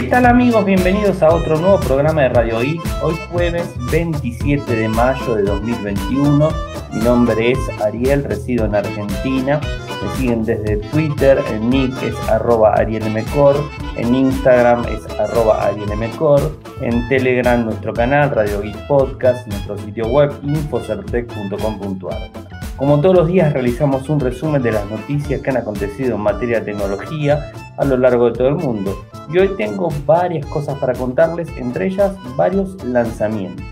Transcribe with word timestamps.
¿Qué 0.00 0.04
tal 0.04 0.26
amigos? 0.26 0.64
Bienvenidos 0.64 1.24
a 1.24 1.34
otro 1.34 1.58
nuevo 1.58 1.80
programa 1.80 2.22
de 2.22 2.28
Radio 2.28 2.62
I. 2.62 2.80
Hoy 3.02 3.16
jueves 3.32 3.68
27 3.90 4.76
de 4.76 4.88
mayo 4.88 5.34
de 5.34 5.42
2021. 5.42 6.48
Mi 6.92 7.00
nombre 7.00 7.50
es 7.50 7.58
Ariel, 7.82 8.22
resido 8.22 8.66
en 8.66 8.76
Argentina. 8.76 9.60
Me 10.00 10.16
siguen 10.16 10.44
desde 10.44 10.76
Twitter, 10.76 11.42
el 11.50 11.68
nick 11.68 12.00
es 12.04 12.14
arroba 12.28 12.74
arielmcor, 12.74 13.56
en 13.96 14.14
Instagram 14.14 14.84
es 14.84 15.04
arroba 15.18 15.66
arielmcor, 15.66 16.56
en 16.80 17.08
Telegram 17.08 17.64
nuestro 17.64 17.92
canal 17.92 18.30
Radio 18.30 18.62
Geek 18.62 18.86
Podcast, 18.86 19.48
nuestro 19.48 19.78
sitio 19.78 20.06
web 20.06 20.30
infocertec.com.ar. 20.44 22.30
Como 22.76 23.00
todos 23.00 23.16
los 23.16 23.26
días 23.26 23.52
realizamos 23.52 24.08
un 24.08 24.20
resumen 24.20 24.62
de 24.62 24.70
las 24.70 24.88
noticias 24.88 25.40
que 25.40 25.50
han 25.50 25.56
acontecido 25.56 26.14
en 26.14 26.20
materia 26.20 26.60
de 26.60 26.66
tecnología 26.66 27.52
a 27.78 27.84
lo 27.84 27.96
largo 27.96 28.30
de 28.30 28.38
todo 28.38 28.48
el 28.48 28.56
mundo. 28.56 28.94
Y 29.30 29.38
hoy 29.38 29.50
tengo 29.56 29.88
varias 30.04 30.44
cosas 30.46 30.78
para 30.78 30.92
contarles, 30.94 31.48
entre 31.56 31.86
ellas 31.86 32.16
varios 32.36 32.82
lanzamientos. 32.84 33.64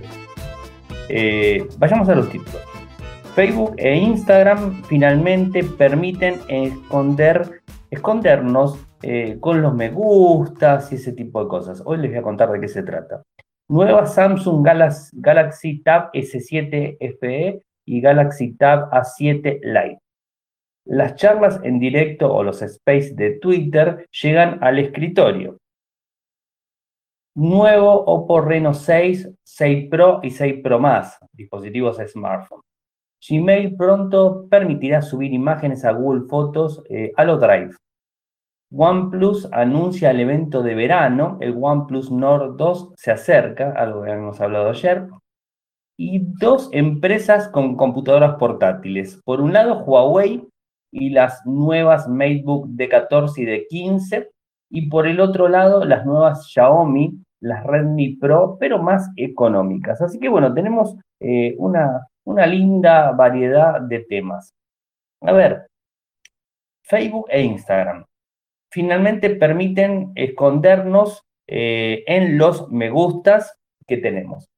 Eh, 1.08 1.66
vayamos 1.78 2.08
a 2.08 2.14
los 2.14 2.28
títulos. 2.28 2.60
Facebook 3.34 3.74
e 3.76 3.94
Instagram 3.96 4.82
finalmente 4.84 5.62
permiten 5.62 6.40
esconder, 6.48 7.60
escondernos 7.90 8.78
eh, 9.02 9.36
con 9.40 9.60
los 9.60 9.74
me 9.74 9.90
gustas 9.90 10.90
y 10.90 10.94
ese 10.94 11.12
tipo 11.12 11.42
de 11.42 11.48
cosas. 11.48 11.82
Hoy 11.84 11.98
les 11.98 12.10
voy 12.10 12.18
a 12.18 12.22
contar 12.22 12.50
de 12.50 12.60
qué 12.60 12.68
se 12.68 12.82
trata. 12.82 13.22
Nueva 13.68 14.06
Samsung 14.06 14.64
Galaxy, 15.12 15.82
Tab 15.82 16.10
S7 16.12 16.96
FE 17.20 17.62
y 17.84 18.00
Galaxy 18.00 18.56
Tab 18.56 18.90
A7 18.90 19.60
Lite. 19.62 19.98
Las 20.86 21.16
charlas 21.16 21.60
en 21.64 21.80
directo 21.80 22.32
o 22.32 22.44
los 22.44 22.62
space 22.62 23.12
de 23.14 23.38
Twitter 23.40 24.06
llegan 24.22 24.62
al 24.62 24.78
escritorio. 24.78 25.58
Nuevo 27.34 27.92
Oppo 28.04 28.40
Reno 28.40 28.72
6, 28.72 29.28
6 29.42 29.88
Pro 29.90 30.20
y 30.22 30.30
6 30.30 30.62
Pro 30.62 30.78
más, 30.78 31.18
dispositivos 31.32 31.98
smartphone. 32.06 32.62
Gmail 33.28 33.76
pronto 33.76 34.46
permitirá 34.48 35.02
subir 35.02 35.32
imágenes 35.32 35.84
a 35.84 35.90
Google 35.90 36.28
Fotos 36.28 36.82
eh, 36.88 37.12
a 37.16 37.24
los 37.24 37.40
Drive. 37.40 37.74
OnePlus 38.70 39.48
anuncia 39.52 40.12
el 40.12 40.20
evento 40.20 40.62
de 40.62 40.76
verano, 40.76 41.36
el 41.40 41.56
OnePlus 41.60 42.12
Nord 42.12 42.56
2 42.56 42.94
se 42.96 43.10
acerca, 43.10 43.72
algo 43.72 44.02
que 44.02 44.12
habíamos 44.12 44.40
hablado 44.40 44.70
ayer, 44.70 45.08
y 45.98 46.20
dos 46.38 46.68
empresas 46.72 47.48
con 47.48 47.76
computadoras 47.76 48.36
portátiles. 48.36 49.20
Por 49.24 49.40
un 49.40 49.52
lado, 49.52 49.82
Huawei 49.84 50.46
y 50.98 51.10
las 51.10 51.44
nuevas 51.46 52.08
MateBook 52.08 52.68
de 52.68 52.88
14 52.88 53.42
y 53.42 53.44
de 53.44 53.66
15, 53.66 54.30
y 54.70 54.88
por 54.88 55.06
el 55.06 55.20
otro 55.20 55.48
lado, 55.48 55.84
las 55.84 56.04
nuevas 56.04 56.48
Xiaomi, 56.48 57.22
las 57.40 57.64
Redmi 57.64 58.16
Pro, 58.16 58.56
pero 58.58 58.82
más 58.82 59.10
económicas. 59.16 60.00
Así 60.02 60.18
que 60.18 60.28
bueno, 60.28 60.52
tenemos 60.52 60.96
eh, 61.20 61.54
una, 61.58 62.06
una 62.24 62.46
linda 62.46 63.12
variedad 63.12 63.80
de 63.80 64.00
temas. 64.00 64.54
A 65.20 65.32
ver, 65.32 65.66
Facebook 66.82 67.26
e 67.28 67.42
Instagram 67.42 68.04
finalmente 68.76 69.30
permiten 69.30 70.12
escondernos 70.14 71.22
eh, 71.46 72.04
en 72.06 72.36
los 72.36 72.70
me 72.70 72.90
gustas 72.90 73.56
que 73.86 73.96
tenemos. 73.96 74.50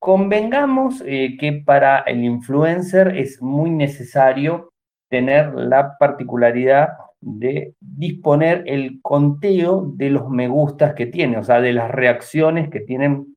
Convengamos 0.00 1.02
eh, 1.06 1.36
que 1.38 1.52
para 1.52 1.98
el 2.00 2.24
influencer 2.24 3.16
es 3.18 3.42
muy 3.42 3.70
necesario 3.70 4.71
tener 5.12 5.52
la 5.54 5.98
particularidad 5.98 6.88
de 7.20 7.74
disponer 7.80 8.64
el 8.66 9.02
conteo 9.02 9.92
de 9.94 10.08
los 10.08 10.30
me 10.30 10.48
gustas 10.48 10.94
que 10.94 11.04
tiene, 11.04 11.36
o 11.36 11.44
sea, 11.44 11.60
de 11.60 11.74
las 11.74 11.90
reacciones 11.90 12.70
que 12.70 12.80
tienen 12.80 13.36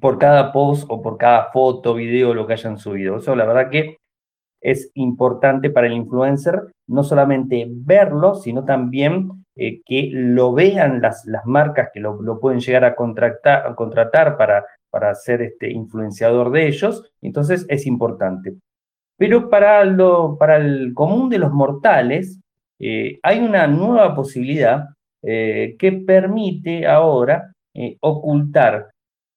por 0.00 0.18
cada 0.18 0.52
post 0.52 0.86
o 0.88 1.02
por 1.02 1.18
cada 1.18 1.50
foto, 1.52 1.92
video, 1.92 2.32
lo 2.32 2.46
que 2.46 2.54
hayan 2.54 2.78
subido. 2.78 3.18
Eso 3.18 3.36
la 3.36 3.44
verdad 3.44 3.68
que 3.68 3.98
es 4.62 4.90
importante 4.94 5.68
para 5.68 5.86
el 5.86 5.92
influencer, 5.92 6.62
no 6.86 7.04
solamente 7.04 7.66
verlo, 7.68 8.34
sino 8.34 8.64
también 8.64 9.44
eh, 9.54 9.82
que 9.84 10.08
lo 10.14 10.54
vean 10.54 11.02
las, 11.02 11.26
las 11.26 11.44
marcas 11.44 11.90
que 11.92 12.00
lo, 12.00 12.40
pueden 12.40 12.60
llegar 12.60 12.86
a 12.86 12.94
contratar, 12.94 13.66
a 13.66 13.74
contratar 13.74 14.38
para, 14.38 14.64
para 14.88 15.14
ser 15.14 15.42
este 15.42 15.70
influenciador 15.70 16.50
de 16.52 16.68
ellos. 16.68 17.12
Entonces 17.20 17.66
es 17.68 17.86
importante. 17.86 18.54
Pero 19.22 19.48
para, 19.48 19.84
lo, 19.84 20.36
para 20.36 20.56
el 20.56 20.94
común 20.94 21.28
de 21.30 21.38
los 21.38 21.52
mortales, 21.52 22.40
eh, 22.80 23.20
hay 23.22 23.38
una 23.38 23.68
nueva 23.68 24.16
posibilidad 24.16 24.88
eh, 25.22 25.76
que 25.78 25.92
permite 25.92 26.88
ahora 26.88 27.52
ocultar 28.00 28.90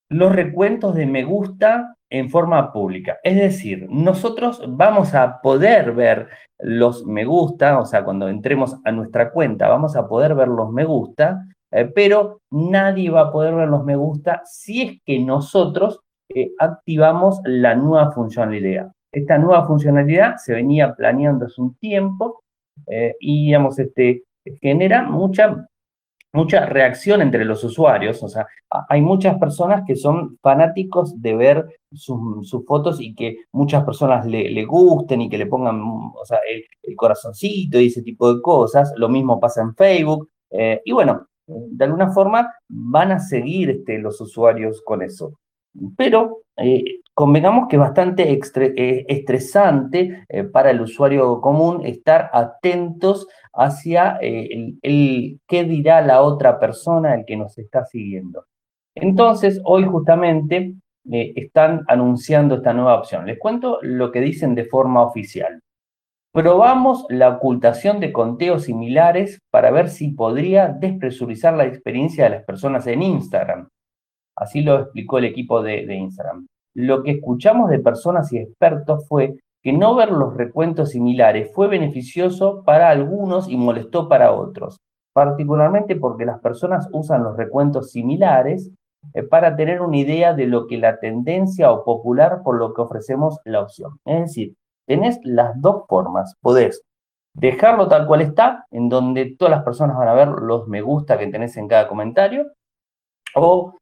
los 0.10 0.36
recuentos 0.36 0.96
de 0.96 1.06
me 1.06 1.24
gusta 1.24 1.96
en 2.10 2.32
forma 2.32 2.74
pública. 2.74 3.20
Es 3.24 3.36
decir, 3.36 3.86
nosotros 3.88 4.60
vamos 4.68 5.14
a 5.14 5.40
poder 5.40 5.92
ver 5.92 6.30
los 6.58 7.06
me 7.06 7.24
gusta, 7.24 7.78
o 7.78 7.86
sea, 7.86 8.04
cuando 8.04 8.28
entremos 8.28 8.78
a 8.86 8.92
nuestra 8.92 9.30
cuenta, 9.30 9.68
vamos 9.68 9.96
a 9.96 10.08
poder 10.08 10.34
ver 10.34 10.48
los 10.48 10.72
me 10.72 10.84
gusta, 10.84 11.46
eh, 11.72 11.86
pero 11.94 12.42
nadie 12.50 13.12
va 13.12 13.22
a 13.22 13.32
poder 13.32 13.54
ver 13.54 13.68
los 13.68 13.86
me 13.86 13.96
gusta 13.96 14.42
si 14.46 14.82
es 14.82 15.02
que 15.06 15.20
nosotros 15.20 16.00
eh, 16.30 16.54
activamos 16.58 17.40
la 17.46 17.76
nueva 17.76 18.12
funcionalidad. 18.14 18.95
Esta 19.16 19.38
nueva 19.38 19.66
funcionalidad 19.66 20.36
se 20.38 20.54
venía 20.54 20.94
planeando 20.94 21.46
hace 21.46 21.62
un 21.62 21.76
tiempo 21.76 22.44
eh, 22.88 23.16
y, 23.20 23.46
digamos, 23.46 23.80
este, 23.80 24.24
genera 24.62 25.04
mucha 25.04 25.68
mucha 26.34 26.66
reacción 26.66 27.22
entre 27.22 27.46
los 27.46 27.64
usuarios, 27.64 28.22
o 28.22 28.28
sea, 28.28 28.46
hay 28.90 29.00
muchas 29.00 29.40
personas 29.40 29.84
que 29.88 29.96
son 29.96 30.38
fanáticos 30.42 31.22
de 31.22 31.34
ver 31.34 31.66
sus, 31.94 32.52
fotos 32.68 33.00
y 33.00 33.16
que 33.16 33.38
muchas 33.54 33.86
personas 33.86 34.26
le, 34.26 34.66
gusten 34.66 35.22
y 35.22 35.30
que 35.30 35.38
le 35.38 35.46
pongan, 35.46 35.82
o 35.82 36.26
sea, 36.26 36.40
el, 36.52 36.96
corazoncito 36.98 37.80
y 37.80 37.88
ese 37.88 38.04
tipo 38.04 38.34
de 38.34 38.42
cosas, 38.42 38.92
lo 38.98 39.08
mismo 39.08 39.40
pasa 39.40 39.62
en 39.62 39.76
Facebook, 39.76 40.30
eh, 40.52 40.82
y 40.84 40.92
bueno, 40.92 41.26
de 41.48 41.86
alguna 41.86 42.12
forma 42.12 42.54
van 42.68 43.14
a 43.14 43.20
seguir 43.20 43.70
este, 43.70 43.98
los 43.98 44.20
usuarios 44.20 44.82
con 44.82 45.02
eso. 45.04 45.40
Pero 45.96 46.45
eh, 46.58 47.02
convengamos 47.14 47.68
que 47.68 47.76
es 47.76 47.80
bastante 47.80 48.32
eh, 48.32 49.06
estresante 49.08 50.26
para 50.52 50.72
el 50.72 50.82
usuario 50.82 51.40
común 51.42 51.86
estar 51.86 52.30
atentos 52.34 53.28
hacia 53.56 54.18
eh, 54.22 54.76
el, 54.82 55.40
qué 55.48 55.64
dirá 55.64 56.02
la 56.02 56.22
otra 56.22 56.60
persona, 56.60 57.16
el 57.16 57.26
que 57.26 57.38
nos 57.38 57.58
está 57.58 57.86
siguiendo. 57.86 58.46
Entonces, 58.94 59.62
hoy 59.64 59.84
justamente 59.86 60.76
eh, 61.12 61.34
están 61.36 61.84
anunciando 61.88 62.56
esta 62.56 62.74
nueva 62.74 63.00
opción. 63.00 63.26
Les 63.26 63.40
cuento 63.40 63.80
lo 63.82 64.12
que 64.12 64.22
dicen 64.22 64.56
de 64.56 64.66
forma 64.66 65.02
oficial. 65.02 65.62
Probamos 66.32 67.06
la 67.10 67.30
ocultación 67.30 68.02
de 68.02 68.12
conteos 68.12 68.64
similares 68.66 69.40
para 69.50 69.72
ver 69.72 69.90
si 69.90 70.10
podría 70.10 70.68
despresurizar 70.68 71.54
la 71.54 71.66
experiencia 71.66 72.26
de 72.26 72.32
las 72.32 72.44
personas 72.44 72.86
en 72.88 73.04
Instagram. 73.04 73.70
Así 74.36 74.62
lo 74.62 74.80
explicó 74.80 75.18
el 75.18 75.26
equipo 75.26 75.62
de 75.62 75.96
Instagram. 75.96 76.48
Lo 76.76 77.04
que 77.04 77.12
escuchamos 77.12 77.70
de 77.70 77.80
personas 77.80 78.32
y 78.34 78.38
expertos 78.38 79.08
fue 79.08 79.36
que 79.66 79.74
no 79.74 79.96
ver 79.96 80.12
los 80.12 80.36
recuentos 80.36 80.92
similares 80.92 81.52
fue 81.52 81.68
beneficioso 81.68 82.64
para 82.64 82.90
algunos 82.90 83.50
y 83.50 83.58
molestó 83.58 84.08
para 84.08 84.32
otros, 84.32 84.80
particularmente 85.12 85.96
porque 85.96 86.24
las 86.24 86.40
personas 86.40 86.88
usan 86.92 87.24
los 87.24 87.36
recuentos 87.36 87.90
similares 87.90 88.70
eh, 89.16 89.24
para 89.24 89.56
tener 89.56 89.82
una 89.82 89.98
idea 89.98 90.36
de 90.36 90.46
lo 90.46 90.68
que 90.68 90.78
la 90.78 91.00
tendencia 91.00 91.72
o 91.72 91.84
popular 91.84 92.42
por 92.44 92.58
lo 92.58 92.76
que 92.76 92.82
ofrecemos 92.84 93.40
la 93.44 93.62
opción. 93.62 93.98
Es 94.06 94.20
decir, 94.20 94.54
tenés 94.86 95.20
las 95.24 95.60
dos 95.60 95.86
formas. 95.88 96.36
Podés 96.42 96.84
dejarlo 97.34 97.88
tal 97.88 98.06
cual 98.06 98.22
está, 98.22 98.68
en 98.70 98.88
donde 98.88 99.36
todas 99.36 99.50
las 99.50 99.64
personas 99.64 99.98
van 99.98 100.10
a 100.10 100.14
ver 100.14 100.28
los 100.28 100.68
me 100.68 100.82
gusta 100.82 101.18
que 101.18 101.26
tenés 101.26 101.58
en 101.58 101.68
cada 101.68 101.88
comentario, 101.88 102.46
o 103.34 103.74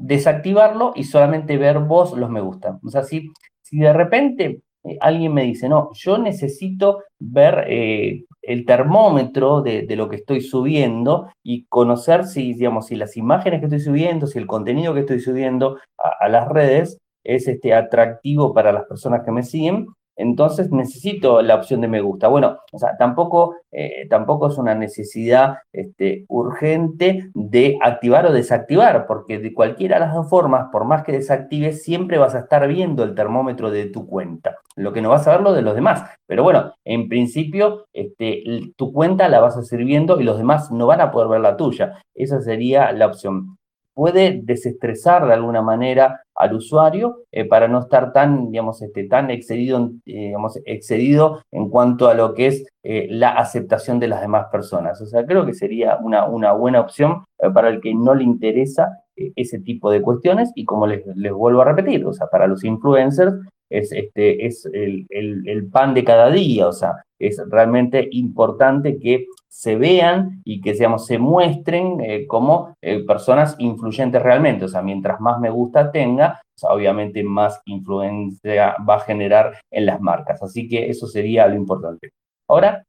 desactivarlo 0.00 0.92
y 0.94 1.04
solamente 1.04 1.58
ver 1.58 1.78
vos 1.80 2.16
los 2.16 2.30
me 2.30 2.40
gusta. 2.40 2.78
O 2.82 2.88
sea, 2.88 3.02
si, 3.02 3.30
si 3.62 3.78
de 3.78 3.92
repente 3.92 4.62
eh, 4.84 4.96
alguien 5.00 5.34
me 5.34 5.44
dice, 5.44 5.68
no, 5.68 5.90
yo 5.92 6.18
necesito 6.18 7.02
ver 7.18 7.64
eh, 7.68 8.24
el 8.42 8.64
termómetro 8.64 9.60
de, 9.60 9.84
lo 9.96 10.08
que 10.08 10.16
estoy 10.16 10.40
subiendo 10.40 11.30
y 11.42 11.66
conocer 11.66 12.24
si, 12.24 12.54
digamos, 12.54 12.86
si 12.86 12.96
las 12.96 13.16
imágenes 13.16 13.60
que 13.60 13.66
estoy 13.66 13.80
subiendo, 13.80 14.26
si 14.26 14.38
el 14.38 14.46
contenido 14.46 14.94
que 14.94 15.00
estoy 15.00 15.20
subiendo 15.20 15.78
a, 15.98 16.28
las 16.28 16.48
redes 16.48 16.98
es 17.22 17.46
este, 17.46 17.74
atractivo 17.74 18.54
para 18.54 18.72
las 18.72 18.84
personas 18.86 19.22
que 19.24 19.32
me 19.32 19.42
siguen. 19.42 19.86
Entonces 20.20 20.70
necesito 20.70 21.40
la 21.40 21.54
opción 21.54 21.80
de 21.80 21.88
me 21.88 22.00
gusta. 22.00 22.28
Bueno, 22.28 22.58
o 22.72 22.78
sea, 22.78 22.96
tampoco, 22.98 23.56
eh, 23.72 24.06
tampoco 24.08 24.48
es 24.48 24.58
una 24.58 24.74
necesidad 24.74 25.58
este, 25.72 26.26
urgente 26.28 27.30
de 27.34 27.78
activar 27.80 28.26
o 28.26 28.32
desactivar, 28.32 29.06
porque 29.06 29.38
de 29.38 29.54
cualquiera 29.54 29.96
de 29.96 30.06
las 30.06 30.14
dos 30.14 30.28
formas, 30.28 30.68
por 30.70 30.84
más 30.84 31.04
que 31.04 31.12
desactives, 31.12 31.82
siempre 31.82 32.18
vas 32.18 32.34
a 32.34 32.40
estar 32.40 32.68
viendo 32.68 33.02
el 33.02 33.14
termómetro 33.14 33.70
de 33.70 33.86
tu 33.86 34.06
cuenta. 34.06 34.58
Lo 34.76 34.92
que 34.92 35.00
no 35.00 35.08
vas 35.08 35.26
a 35.26 35.32
ver 35.32 35.40
lo 35.40 35.52
de 35.52 35.62
los 35.62 35.74
demás. 35.74 36.04
Pero 36.26 36.42
bueno, 36.42 36.74
en 36.84 37.08
principio, 37.08 37.86
este, 37.92 38.44
tu 38.76 38.92
cuenta 38.92 39.28
la 39.28 39.40
vas 39.40 39.56
a 39.56 39.62
seguir 39.62 39.86
viendo 39.86 40.20
y 40.20 40.24
los 40.24 40.38
demás 40.38 40.70
no 40.70 40.86
van 40.86 41.00
a 41.00 41.10
poder 41.10 41.28
ver 41.28 41.40
la 41.40 41.56
tuya. 41.56 42.02
Esa 42.14 42.40
sería 42.40 42.92
la 42.92 43.06
opción 43.06 43.56
puede 44.00 44.40
desestresar 44.42 45.26
de 45.26 45.34
alguna 45.34 45.60
manera 45.60 46.22
al 46.34 46.54
usuario 46.54 47.18
eh, 47.32 47.44
para 47.44 47.68
no 47.68 47.80
estar 47.80 48.14
tan, 48.14 48.50
digamos, 48.50 48.80
este, 48.80 49.04
tan 49.04 49.30
excedido, 49.30 49.90
eh, 50.06 50.28
digamos, 50.28 50.58
excedido 50.64 51.42
en 51.50 51.68
cuanto 51.68 52.08
a 52.08 52.14
lo 52.14 52.32
que 52.32 52.46
es 52.46 52.66
eh, 52.82 53.08
la 53.10 53.32
aceptación 53.32 54.00
de 54.00 54.08
las 54.08 54.22
demás 54.22 54.46
personas. 54.50 55.02
O 55.02 55.06
sea, 55.06 55.26
creo 55.26 55.44
que 55.44 55.52
sería 55.52 55.98
una, 55.98 56.26
una 56.26 56.52
buena 56.52 56.80
opción 56.80 57.26
para 57.52 57.68
el 57.68 57.82
que 57.82 57.92
no 57.92 58.14
le 58.14 58.24
interesa 58.24 58.88
ese 59.36 59.58
tipo 59.58 59.90
de 59.90 60.00
cuestiones 60.00 60.50
y 60.54 60.64
como 60.64 60.86
les, 60.86 61.04
les, 61.14 61.32
vuelvo 61.32 61.60
a 61.60 61.66
repetir, 61.66 62.06
o 62.06 62.14
sea, 62.14 62.26
para 62.28 62.46
los 62.46 62.64
influencers 62.64 63.34
es, 63.68 63.92
este, 63.92 64.46
es 64.46 64.64
el, 64.72 65.06
el 65.10 65.68
pan 65.68 65.92
de 65.92 66.04
cada 66.04 66.30
día, 66.30 66.68
o 66.68 66.72
sea, 66.72 67.04
es 67.18 67.38
realmente 67.50 68.08
importante 68.12 68.98
que 68.98 69.26
se 69.50 69.74
vean 69.74 70.40
y 70.44 70.60
que 70.60 70.74
se 70.74 71.18
muestren 71.18 72.00
eh, 72.00 72.26
como 72.26 72.76
eh, 72.80 73.04
personas 73.04 73.56
influyentes 73.58 74.22
realmente. 74.22 74.64
O 74.64 74.68
sea, 74.68 74.80
mientras 74.80 75.20
más 75.20 75.40
me 75.40 75.50
gusta 75.50 75.90
tenga, 75.90 76.40
obviamente 76.62 77.22
más 77.24 77.60
influencia 77.64 78.76
va 78.88 78.96
a 78.96 79.00
generar 79.00 79.58
en 79.70 79.86
las 79.86 80.00
marcas. 80.00 80.42
Así 80.42 80.68
que 80.68 80.88
eso 80.88 81.06
sería 81.06 81.48
lo 81.48 81.56
importante. 81.56 82.12
Ahora, 82.48 82.84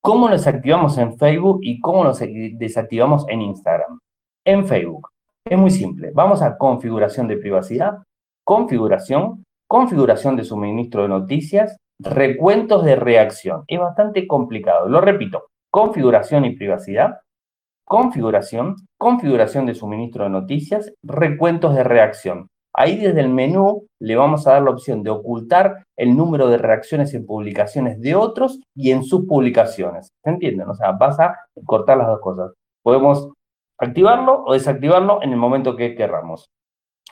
¿cómo 0.00 0.28
nos 0.28 0.46
activamos 0.46 0.96
en 0.96 1.18
Facebook 1.18 1.58
y 1.62 1.80
cómo 1.80 2.04
nos 2.04 2.20
desactivamos 2.20 3.28
en 3.28 3.42
Instagram? 3.42 3.98
En 4.44 4.66
Facebook. 4.66 5.08
Es 5.44 5.58
muy 5.58 5.70
simple. 5.70 6.12
Vamos 6.14 6.40
a 6.40 6.56
configuración 6.56 7.26
de 7.26 7.36
privacidad, 7.36 7.98
configuración, 8.44 9.44
configuración 9.66 10.36
de 10.36 10.44
suministro 10.44 11.02
de 11.02 11.08
noticias, 11.08 11.76
recuentos 11.98 12.84
de 12.84 12.96
reacción. 12.96 13.64
Es 13.66 13.80
bastante 13.80 14.26
complicado. 14.26 14.88
Lo 14.88 15.00
repito, 15.00 15.46
configuración 15.70 16.44
y 16.44 16.56
privacidad, 16.56 17.20
configuración, 17.84 18.76
configuración 18.98 19.66
de 19.66 19.74
suministro 19.74 20.24
de 20.24 20.30
noticias, 20.30 20.92
recuentos 21.02 21.74
de 21.74 21.84
reacción. 21.84 22.48
Ahí 22.72 22.96
desde 22.96 23.20
el 23.20 23.28
menú 23.28 23.86
le 23.98 24.14
vamos 24.14 24.46
a 24.46 24.52
dar 24.52 24.62
la 24.62 24.70
opción 24.70 25.02
de 25.02 25.10
ocultar 25.10 25.84
el 25.96 26.16
número 26.16 26.48
de 26.48 26.58
reacciones 26.58 27.12
en 27.14 27.26
publicaciones 27.26 28.00
de 28.00 28.14
otros 28.14 28.60
y 28.76 28.92
en 28.92 29.02
sus 29.02 29.26
publicaciones. 29.26 30.12
¿Se 30.22 30.30
entienden? 30.30 30.68
O 30.68 30.74
sea, 30.74 30.92
vas 30.92 31.18
a 31.18 31.36
cortar 31.64 31.98
las 31.98 32.06
dos 32.06 32.20
cosas. 32.20 32.52
Podemos 32.82 33.28
activarlo 33.76 34.44
o 34.44 34.52
desactivarlo 34.52 35.20
en 35.22 35.30
el 35.32 35.36
momento 35.36 35.74
que 35.74 35.96
querramos. 35.96 36.48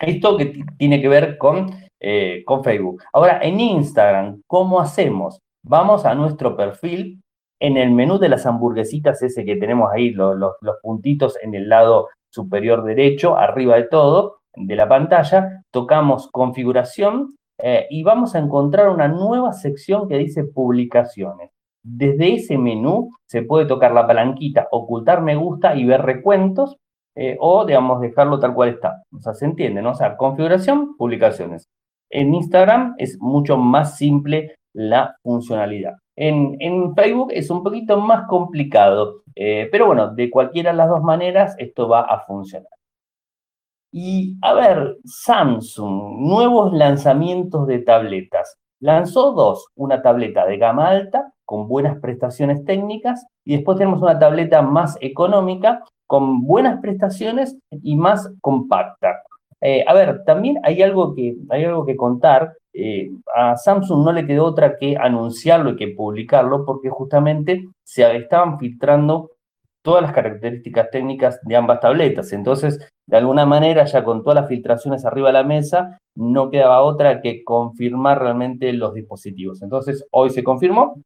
Esto 0.01 0.37
que 0.37 0.63
tiene 0.77 1.03
que 1.03 1.09
ver 1.09 1.39
con, 1.39 1.71
eh, 1.99 2.45
con 2.47 2.63
Facebook. 2.63 3.03
Ahora, 3.13 3.41
en 3.43 3.59
Instagram, 3.59 4.43
¿cómo 4.47 4.81
hacemos? 4.81 5.41
Vamos 5.65 6.05
a 6.05 6.15
nuestro 6.15 6.57
perfil 6.57 7.21
en 7.61 7.77
el 7.77 7.91
menú 7.91 8.19
de 8.19 8.29
las 8.29 8.47
hamburguesitas, 8.47 9.23
ese 9.23 9.45
que 9.45 9.57
tenemos 9.57 9.91
ahí, 9.93 10.11
los, 10.11 10.55
puntitos 10.83 11.37
en 11.43 11.55
el 11.55 11.69
lado 11.69 12.09
superior 12.31 12.85
derecho, 12.85 13.37
arriba 13.37 13.77
de 13.77 13.85
todo, 13.85 14.39
de 14.55 14.77
la 14.77 14.89
pantalla, 14.89 15.63
tocamos 15.71 16.29
configuración 16.31 17.37
eh, 17.61 17.87
y 17.91 18.03
vamos 18.03 18.35
a 18.35 18.39
encontrar 18.39 18.89
una 18.89 19.09
nueva 19.09 19.53
sección 19.53 20.09
que 20.09 20.19
dice 20.19 20.45
publicaciones. 20.45 21.51
Desde 21.83 22.35
ese 22.35 22.59
menú 22.59 23.11
se 23.27 23.43
puede 23.43 23.67
tocar 23.67 23.93
la 23.93 24.07
palanquita, 24.07 24.69
ocultar 24.71 25.23
me 25.23 25.37
gusta 25.37 25.75
y 25.75 25.85
ver 25.85 26.03
recuentos, 26.03 26.77
eh, 27.17 27.37
o, 27.41 27.65
digamos, 27.65 28.01
dejarlo 28.01 28.39
tal 28.39 28.55
cual 28.55 28.69
está. 28.71 29.03
O 29.13 29.21
sea, 29.21 29.35
se 29.35 29.45
entiende, 29.45 29.83
¿no? 29.83 29.91
O 29.91 29.95
sea, 29.95 30.17
configuración, 30.17 30.97
publicaciones. 30.97 31.67
En 32.11 32.35
Instagram 32.35 32.95
es 32.99 33.19
mucho 33.21 33.57
más 33.57 33.97
simple 33.97 34.55
la 34.73 35.17
funcionalidad. 35.23 35.95
En, 36.21 36.97
Facebook 36.97 37.31
es 37.33 37.49
un 37.49 37.63
poquito 37.63 38.01
más 38.01 38.27
complicado, 38.27 39.23
eh, 39.37 39.69
pero 39.71 39.87
bueno, 39.87 40.09
de 40.09 40.29
cualquiera 40.29 40.73
de 40.73 40.77
las 40.77 40.89
dos 40.89 41.03
maneras 41.03 41.55
esto 41.59 41.89
va 41.89 42.01
a 42.01 42.25
funcionar. 42.27 42.73
Y 43.93 44.37
a 44.43 44.53
ver, 44.53 44.99
Samsung, 45.05 46.19
nuevos 46.19 46.73
lanzamientos 46.73 47.69
de 47.69 47.79
tabletas. 47.79 48.57
Lanzó 48.81 49.33
dos, 49.33 49.69
una 49.77 50.03
tableta 50.03 50.45
de 50.45 50.59
gama 50.59 50.89
alta 50.89 51.33
con 51.45 51.69
buenas 51.69 52.01
prestaciones 52.01 52.65
técnicas 52.65 53.25
y 53.45 53.55
después 53.55 53.79
tenemos 53.79 54.03
una 54.03 54.19
tableta 54.19 54.61
más 54.61 54.99
económica 55.01 55.85
con 56.09 56.43
buenas 56.43 56.81
prestaciones 56.81 57.57
y 57.71 57.95
más 57.95 58.29
compacta. 58.41 59.23
Eh, 59.61 59.85
a 59.87 59.95
ver, 59.95 60.25
también 60.25 60.59
hay 60.63 60.83
algo 60.83 61.15
que, 61.15 61.37
hay 61.51 61.65
algo 61.65 61.85
que 61.85 61.97
contar 61.97 62.55
eh, 62.81 63.11
a 63.35 63.57
Samsung 63.57 64.05
no 64.05 64.13
le 64.13 64.25
quedó 64.25 64.45
otra 64.45 64.77
que 64.77 64.97
anunciarlo 64.97 65.71
y 65.71 65.77
que 65.77 65.89
publicarlo 65.89 66.65
porque 66.65 66.91
justamente 66.91 67.67
se 67.83 68.17
estaban 68.17 68.57
filtrando 68.61 69.33
todas 69.83 70.03
las 70.03 70.13
características 70.13 70.89
técnicas 70.91 71.41
de 71.43 71.57
ambas 71.57 71.81
tabletas. 71.81 72.33
Entonces, 72.33 72.79
de 73.07 73.17
alguna 73.17 73.47
manera, 73.47 73.85
ya 73.85 74.05
con 74.05 74.23
todas 74.23 74.37
las 74.37 74.49
filtraciones 74.49 75.05
arriba 75.05 75.29
de 75.29 75.33
la 75.33 75.43
mesa, 75.43 75.99
no 76.15 76.51
quedaba 76.51 76.83
otra 76.83 77.21
que 77.21 77.43
confirmar 77.43 78.21
realmente 78.21 78.73
los 78.73 78.95
dispositivos. 78.95 79.61
Entonces, 79.63 80.07
hoy 80.13 80.31
se 80.31 80.45
confirmó, 80.45 81.03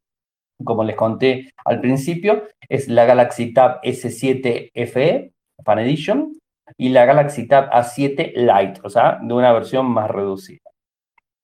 como 0.63 0.83
les 0.83 0.95
conté 0.95 1.49
al 1.65 1.81
principio, 1.81 2.43
es 2.69 2.87
la 2.87 3.05
Galaxy 3.05 3.51
Tab 3.51 3.81
S7 3.81 4.69
FE 4.73 5.31
Fan 5.63 5.79
Edition 5.79 6.33
y 6.77 6.89
la 6.89 7.05
Galaxy 7.05 7.47
Tab 7.47 7.69
A7 7.71 8.33
Lite, 8.35 8.81
o 8.83 8.89
sea, 8.89 9.19
de 9.21 9.33
una 9.33 9.51
versión 9.53 9.85
más 9.87 10.09
reducida. 10.09 10.59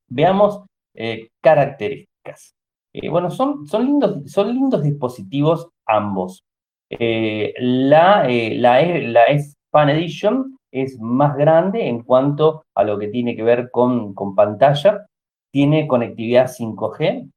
Veamos 0.10 0.64
eh, 0.96 1.30
características. 1.42 2.54
Eh, 2.94 3.10
bueno, 3.10 3.30
son, 3.30 3.68
son, 3.68 3.86
lindos, 3.86 4.32
son 4.32 4.54
lindos 4.54 4.82
dispositivos 4.84 5.70
ambos. 5.86 6.44
Eh, 6.90 7.54
la, 7.60 8.28
la, 8.28 8.82
la 8.82 9.24
S 9.26 9.56
Fan 9.72 9.90
Edition 9.90 10.58
es 10.72 11.00
más 11.00 11.36
grande 11.38 11.88
en 11.88 12.04
cuanto 12.04 12.64
a 12.76 12.84
lo 12.84 12.98
que 12.98 13.08
tiene 13.08 13.36
que 13.36 13.44
ver 13.44 13.70
con, 13.72 14.14
con 14.14 14.36
pantalla. 14.36 15.06
Tiene 15.52 15.88
conectividad 15.88 16.48
5G, 16.48 17.32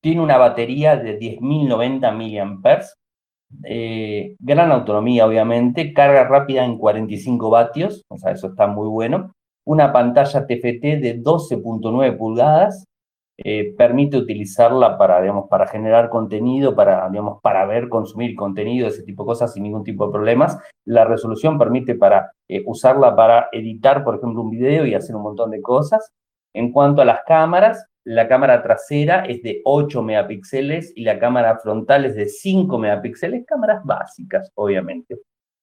tiene 0.00 0.20
una 0.20 0.38
batería 0.38 0.96
de 0.96 1.18
10.090 1.18 2.60
mAh, 2.62 2.84
gran 3.62 4.72
autonomía 4.72 5.26
obviamente, 5.26 5.92
carga 5.92 6.24
rápida 6.24 6.64
en 6.64 6.78
45 6.78 7.50
vatios, 7.50 8.02
o 8.08 8.18
sea, 8.18 8.32
eso 8.32 8.48
está 8.48 8.66
muy 8.66 8.88
bueno 8.88 9.34
una 9.64 9.92
pantalla 9.92 10.46
TFT 10.46 11.00
de 11.00 11.22
12.9 11.22 12.16
pulgadas, 12.16 12.84
eh, 13.36 13.74
permite 13.76 14.16
utilizarla 14.16 14.96
para, 14.96 15.20
digamos, 15.20 15.48
para 15.48 15.66
generar 15.66 16.08
contenido, 16.08 16.76
para, 16.76 17.08
digamos, 17.08 17.40
para 17.42 17.66
ver, 17.66 17.88
consumir 17.88 18.36
contenido, 18.36 18.86
ese 18.86 19.02
tipo 19.02 19.24
de 19.24 19.28
cosas 19.28 19.52
sin 19.52 19.64
ningún 19.64 19.82
tipo 19.82 20.06
de 20.06 20.12
problemas. 20.12 20.58
La 20.84 21.04
resolución 21.04 21.58
permite 21.58 21.96
para 21.96 22.30
eh, 22.48 22.62
usarla 22.66 23.16
para 23.16 23.48
editar, 23.52 24.04
por 24.04 24.16
ejemplo, 24.16 24.42
un 24.42 24.50
video 24.50 24.86
y 24.86 24.94
hacer 24.94 25.16
un 25.16 25.22
montón 25.22 25.50
de 25.50 25.62
cosas. 25.62 26.12
En 26.52 26.70
cuanto 26.70 27.02
a 27.02 27.04
las 27.04 27.20
cámaras, 27.26 27.86
la 28.04 28.28
cámara 28.28 28.62
trasera 28.62 29.24
es 29.24 29.42
de 29.42 29.62
8 29.64 30.02
megapíxeles 30.02 30.92
y 30.94 31.04
la 31.04 31.18
cámara 31.18 31.58
frontal 31.58 32.04
es 32.04 32.14
de 32.14 32.28
5 32.28 32.78
megapíxeles, 32.78 33.46
cámaras 33.46 33.82
básicas, 33.84 34.50
obviamente, 34.54 35.18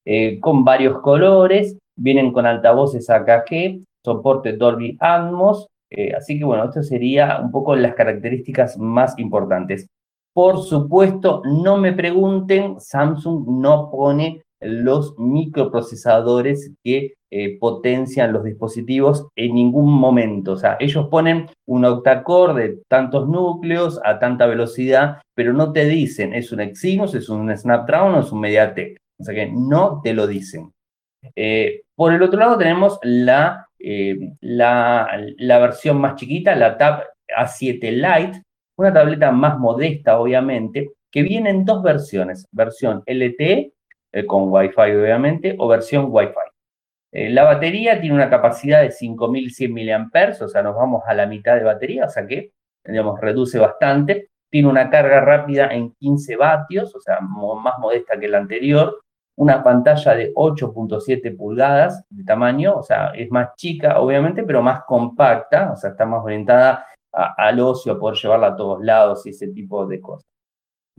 eh, 0.05 0.39
con 0.39 0.65
varios 0.65 0.99
colores, 1.01 1.77
vienen 1.95 2.33
con 2.33 2.47
altavoces 2.47 3.09
AKG, 3.09 3.83
soporte 4.03 4.53
Dolby 4.53 4.97
Atmos. 4.99 5.67
Eh, 5.89 6.13
así 6.15 6.39
que 6.39 6.45
bueno, 6.45 6.65
esto 6.65 6.81
sería 6.81 7.39
un 7.39 7.51
poco 7.51 7.75
las 7.75 7.93
características 7.93 8.77
más 8.77 9.17
importantes. 9.19 9.87
Por 10.33 10.59
supuesto, 10.63 11.41
no 11.45 11.77
me 11.77 11.93
pregunten, 11.93 12.79
Samsung 12.79 13.45
no 13.47 13.91
pone 13.91 14.41
los 14.61 15.17
microprocesadores 15.17 16.71
que 16.83 17.15
eh, 17.29 17.57
potencian 17.59 18.33
los 18.33 18.43
dispositivos 18.43 19.27
en 19.35 19.55
ningún 19.55 19.91
momento. 19.91 20.53
O 20.53 20.57
sea, 20.57 20.77
ellos 20.79 21.07
ponen 21.09 21.47
un 21.65 21.85
octacore 21.85 22.53
de 22.53 22.81
tantos 22.87 23.27
núcleos 23.27 23.99
a 24.03 24.19
tanta 24.19 24.45
velocidad, 24.45 25.21
pero 25.33 25.53
no 25.53 25.71
te 25.71 25.85
dicen 25.85 26.33
es 26.33 26.51
un 26.51 26.61
Exynos, 26.61 27.15
es 27.15 27.29
un 27.29 27.55
Snapdragon 27.55 28.15
o 28.15 28.19
es 28.21 28.31
un 28.31 28.41
MediaTek. 28.41 28.97
O 29.19 29.23
sea 29.23 29.35
que 29.35 29.51
no 29.51 30.01
te 30.03 30.13
lo 30.13 30.27
dicen. 30.27 30.71
Eh, 31.35 31.81
por 31.95 32.13
el 32.13 32.23
otro 32.23 32.39
lado 32.39 32.57
tenemos 32.57 32.99
la 33.03 33.67
eh, 33.83 34.33
la, 34.41 35.59
versión 35.59 35.99
más 35.99 36.15
chiquita, 36.15 36.55
la 36.55 36.77
Tab 36.77 37.03
A7 37.35 37.91
Lite, 37.91 38.43
una 38.77 38.93
tableta 38.93 39.31
más 39.31 39.57
modesta, 39.57 40.19
obviamente, 40.19 40.91
que 41.11 41.23
viene 41.23 41.49
en 41.49 41.65
dos 41.65 41.81
versiones, 41.81 42.47
versión 42.51 43.03
LTE, 43.05 43.73
eh, 44.11 44.25
con 44.25 44.51
Wi-Fi, 44.51 44.91
obviamente, 44.95 45.55
o 45.57 45.67
versión 45.67 46.07
Wi-Fi. 46.09 46.51
Eh, 47.13 47.29
la 47.29 47.43
batería 47.43 47.99
tiene 47.99 48.15
una 48.15 48.29
capacidad 48.29 48.81
de 48.81 48.91
5100 48.91 49.73
mAh, 49.73 50.29
o 50.41 50.47
sea, 50.47 50.61
nos 50.61 50.75
vamos 50.75 51.03
a 51.05 51.13
la 51.13 51.25
mitad 51.25 51.55
de 51.55 51.63
batería, 51.63 52.05
o 52.05 52.09
sea 52.09 52.25
que 52.25 52.51
reduce 53.21 53.59
bastante. 53.59 54.29
Tiene 54.49 54.67
una 54.67 54.89
carga 54.89 55.21
rápida 55.21 55.67
en 55.67 55.93
15 55.93 56.35
vatios, 56.35 56.95
o 56.95 56.99
sea, 56.99 57.19
más 57.21 57.79
modesta 57.79 58.19
que 58.19 58.27
la 58.27 58.39
anterior. 58.39 59.01
Una 59.37 59.63
pantalla 59.63 60.13
de 60.13 60.33
8.7 60.33 61.35
pulgadas 61.37 62.03
de 62.09 62.23
tamaño, 62.23 62.75
o 62.75 62.83
sea, 62.83 63.11
es 63.15 63.31
más 63.31 63.55
chica, 63.55 63.99
obviamente, 63.99 64.43
pero 64.43 64.61
más 64.61 64.83
compacta, 64.85 65.71
o 65.71 65.77
sea, 65.77 65.91
está 65.91 66.05
más 66.05 66.23
orientada 66.23 66.85
al 67.11 67.59
ocio, 67.59 67.93
a 67.93 67.99
poder 67.99 68.17
llevarla 68.17 68.47
a 68.47 68.55
todos 68.55 68.83
lados 68.83 69.25
y 69.25 69.29
ese 69.29 69.47
tipo 69.49 69.85
de 69.85 70.01
cosas. 70.01 70.29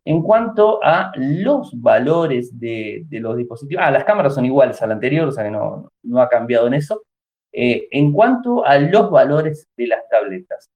En 0.05 0.23
cuanto 0.23 0.83
a 0.83 1.13
los 1.17 1.81
valores 1.81 2.59
de, 2.59 3.07
los 3.11 3.37
dispositivos, 3.37 3.85
ah, 3.87 3.91
las 3.91 4.05
cámaras 4.05 4.35
son 4.35 4.45
iguales 4.45 4.83
a 4.83 4.87
la 4.89 4.95
anterior, 4.95 5.29
o 5.29 5.33
sea 5.33 5.45
que 5.45 5.51
no, 5.51 5.91
ha 6.21 6.29
cambiado 6.29 6.67
en 6.67 6.75
eso. 6.75 7.03
Eh, 7.53 7.87
en 7.93 8.13
cuanto 8.13 8.65
a 8.65 8.79
los 8.79 9.11
valores 9.11 9.69
de 9.77 9.87
las 9.87 10.09
tabletas, 10.09 10.71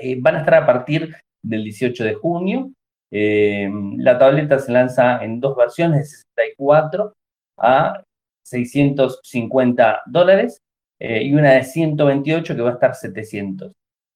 eh, 0.00 0.16
van 0.20 0.36
a 0.36 0.38
estar 0.40 0.54
a 0.54 0.66
partir 0.66 1.14
del 1.42 1.64
18 1.64 2.04
de 2.04 2.14
junio. 2.14 2.70
Eh, 3.10 3.68
la 3.98 4.18
tableta 4.18 4.58
se 4.58 4.72
lanza 4.72 5.22
en 5.22 5.40
dos 5.40 5.56
versiones 5.56 6.00
de 6.00 6.06
64 6.06 7.14
a 7.58 8.02
650 8.44 10.02
dólares 10.06 10.62
y 11.00 11.32
una 11.32 11.52
de 11.52 11.62
128 11.62 12.56
que 12.56 12.62
va 12.62 12.70
a 12.70 12.72
estar 12.72 12.94
700. 12.94 13.72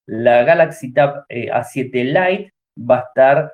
La 0.06 0.42
Galaxy 0.42 0.92
Tab 0.92 1.26
A7 1.28 2.04
Lite 2.04 2.52
va 2.78 2.98
a 2.98 3.00
estar 3.00 3.52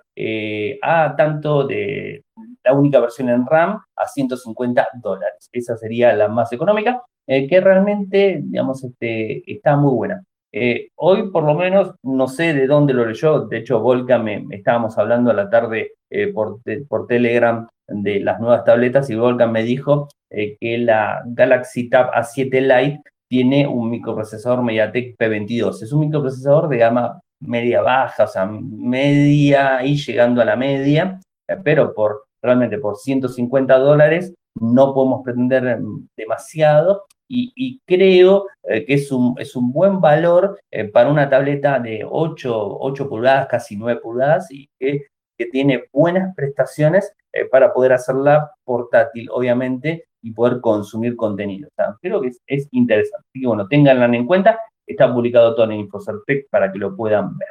a 0.82 1.14
tanto 1.16 1.66
de 1.66 2.24
la 2.64 2.72
única 2.72 3.00
versión 3.00 3.28
en 3.28 3.46
RAM 3.46 3.80
a 3.96 4.06
150 4.06 4.88
dólares. 5.02 5.48
Esa 5.52 5.76
sería 5.76 6.14
la 6.14 6.28
más 6.28 6.52
económica, 6.52 7.02
que 7.26 7.60
realmente, 7.60 8.40
digamos, 8.42 8.82
este, 8.84 9.42
está 9.50 9.76
muy 9.76 9.92
buena. 9.92 10.24
Eh, 10.52 10.88
hoy, 10.96 11.30
por 11.30 11.44
lo 11.44 11.54
menos, 11.54 11.94
no 12.02 12.26
sé 12.26 12.54
de 12.54 12.66
dónde 12.66 12.94
lo 12.94 13.04
leyó. 13.04 13.46
De 13.46 13.58
hecho, 13.58 13.80
Volca 13.80 14.18
me, 14.18 14.46
estábamos 14.50 14.96
hablando 14.98 15.30
a 15.30 15.34
la 15.34 15.50
tarde 15.50 15.92
eh, 16.10 16.32
por, 16.32 16.60
por, 16.88 17.06
Telegram 17.06 17.68
de 17.86 18.20
las 18.20 18.40
nuevas 18.40 18.64
tabletas 18.64 19.10
y 19.10 19.14
Volca 19.14 19.46
me 19.46 19.62
dijo 19.62 20.08
eh, 20.30 20.56
que 20.58 20.78
la 20.78 21.22
Galaxy 21.26 21.90
Tab 21.90 22.10
A7 22.12 22.60
Lite 22.60 23.02
tiene 23.28 23.66
un 23.66 23.90
microprocesador 23.90 24.62
MediaTek 24.62 25.18
P22. 25.18 25.82
Es 25.82 25.92
un 25.92 26.00
microprocesador 26.00 26.68
de 26.68 26.78
gama 26.78 27.20
media 27.40 27.82
baja, 27.82 28.24
o 28.24 28.28
sea, 28.28 28.46
media 28.46 29.84
y 29.84 29.96
llegando 29.96 30.42
a 30.42 30.44
la 30.44 30.56
media, 30.56 31.20
pero 31.64 31.94
por 31.94 32.24
realmente 32.42 32.78
por 32.78 32.96
150 32.96 33.78
dólares 33.78 34.34
no 34.60 34.94
podemos 34.94 35.22
pretender 35.24 35.80
demasiado 36.16 37.04
y, 37.30 37.80
creo 37.86 38.46
eh, 38.62 38.84
que 38.86 38.94
es 38.94 39.12
un, 39.12 39.34
es 39.38 39.54
un 39.54 39.70
buen 39.70 40.00
valor 40.00 40.58
eh, 40.70 40.84
para 40.84 41.10
una 41.10 41.28
tableta 41.28 41.78
de 41.78 42.02
8, 42.08 42.78
8 42.80 43.08
pulgadas, 43.08 43.48
casi 43.48 43.76
9 43.76 44.00
pulgadas, 44.00 44.50
y 44.50 44.68
que, 44.78 45.06
que 45.36 45.46
tiene 45.46 45.84
buenas 45.92 46.34
prestaciones 46.34 47.12
eh, 47.32 47.44
para 47.44 47.72
poder 47.72 47.92
hacerla 47.92 48.50
portátil, 48.64 49.28
obviamente, 49.30 50.06
y 50.22 50.32
poder 50.32 50.60
consumir 50.60 51.16
contenido. 51.16 51.68
creo 52.00 52.20
que 52.20 52.32
es, 52.46 52.68
interesante. 52.72 53.26
Así 53.28 53.40
que 53.40 53.46
bueno, 53.46 53.68
ténganla 53.68 54.06
en 54.06 54.26
cuenta. 54.26 54.58
Está 54.88 55.12
publicado 55.12 55.54
todo 55.54 55.66
en 55.66 55.80
Infocertec 55.80 56.48
para 56.50 56.72
que 56.72 56.78
lo 56.78 56.96
puedan 56.96 57.36
ver. 57.36 57.48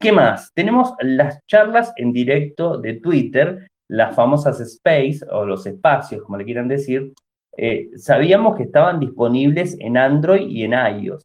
¿Qué 0.00 0.12
más? 0.12 0.52
Tenemos 0.54 0.94
las 1.00 1.44
charlas 1.46 1.92
en 1.96 2.12
directo 2.12 2.78
de 2.78 2.94
Twitter, 2.94 3.68
las 3.88 4.14
famosas 4.16 4.60
space 4.60 5.20
o 5.30 5.44
los 5.44 5.66
espacios, 5.66 6.22
como 6.22 6.38
le 6.38 6.44
quieran 6.44 6.68
decir, 6.68 7.12
eh, 7.56 7.88
sabíamos 7.96 8.56
que 8.56 8.64
estaban 8.64 9.00
disponibles 9.00 9.76
en 9.80 9.96
Android 9.96 10.46
y 10.46 10.64
en 10.64 10.72
iOS 10.72 11.24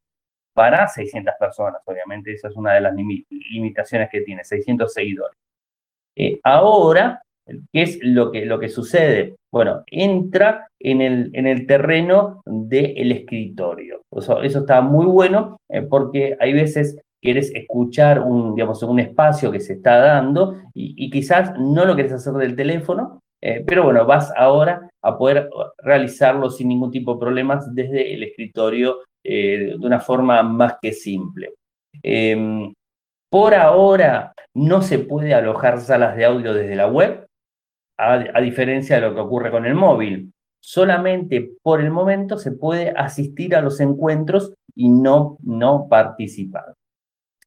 para 0.53 0.87
600 0.87 1.33
personas, 1.39 1.81
obviamente, 1.85 2.33
esa 2.33 2.49
es 2.49 2.55
una 2.55 2.73
de 2.73 2.81
las 2.81 2.93
limitaciones 2.95 4.09
que 4.09 4.21
tiene, 4.21 4.43
600 4.43 4.93
seguidores. 4.93 5.37
Eh, 6.15 6.39
ahora, 6.43 7.21
¿qué 7.71 7.81
es 7.81 7.99
lo 8.01 8.31
que, 8.31 8.45
lo 8.45 8.59
que 8.59 8.69
sucede? 8.69 9.35
Bueno, 9.51 9.83
entra 9.87 10.67
en 10.79 11.01
el, 11.01 11.29
en 11.33 11.47
el 11.47 11.67
terreno 11.67 12.41
del 12.45 13.11
escritorio. 13.11 14.01
Eso, 14.11 14.41
eso 14.41 14.59
está 14.59 14.81
muy 14.81 15.05
bueno 15.05 15.57
eh, 15.69 15.81
porque 15.81 16.37
hay 16.39 16.53
veces 16.53 16.97
quieres 17.21 17.51
escuchar 17.53 18.19
un, 18.19 18.55
digamos, 18.55 18.81
un 18.83 18.99
espacio 18.99 19.51
que 19.51 19.59
se 19.59 19.73
está 19.73 19.99
dando 19.99 20.55
y, 20.73 21.09
quizás 21.09 21.53
no 21.57 21.85
lo 21.85 21.93
quieres 21.93 22.13
hacer 22.13 22.33
del 22.33 22.55
teléfono, 22.55 23.21
eh, 23.41 23.63
pero 23.65 23.83
bueno, 23.83 24.05
vas 24.05 24.33
ahora 24.35 24.89
a 25.03 25.17
poder 25.17 25.49
realizarlo 25.77 26.49
sin 26.49 26.67
ningún 26.67 26.91
tipo 26.91 27.13
de 27.13 27.19
problemas 27.19 27.73
desde 27.73 28.13
el 28.13 28.23
escritorio 28.23 28.99
eh, 29.23 29.75
de 29.79 29.85
una 29.85 29.99
forma 29.99 30.41
más 30.43 30.75
que 30.81 30.93
simple. 30.93 31.53
Em, 32.01 32.73
por 33.29 33.53
ahora 33.53 34.33
no 34.53 34.81
se 34.81 34.99
puede 34.99 35.33
alojar 35.33 35.79
salas 35.79 36.15
de 36.17 36.25
audio 36.25 36.53
desde 36.53 36.75
la 36.75 36.87
web, 36.87 37.27
a, 38.01 38.41
diferencia 38.41 38.95
de 38.95 39.01
lo 39.01 39.13
que 39.13 39.21
ocurre 39.21 39.51
con 39.51 39.65
el 39.65 39.75
móvil. 39.75 40.33
Solamente 40.59 41.51
por 41.61 41.81
el 41.81 41.91
momento 41.91 42.37
se 42.37 42.51
puede 42.51 42.91
asistir 42.91 43.55
a 43.55 43.61
los 43.61 43.79
encuentros 43.79 44.53
y 44.75 44.89
no, 44.89 45.37
no 45.41 45.87
participar. 45.89 46.75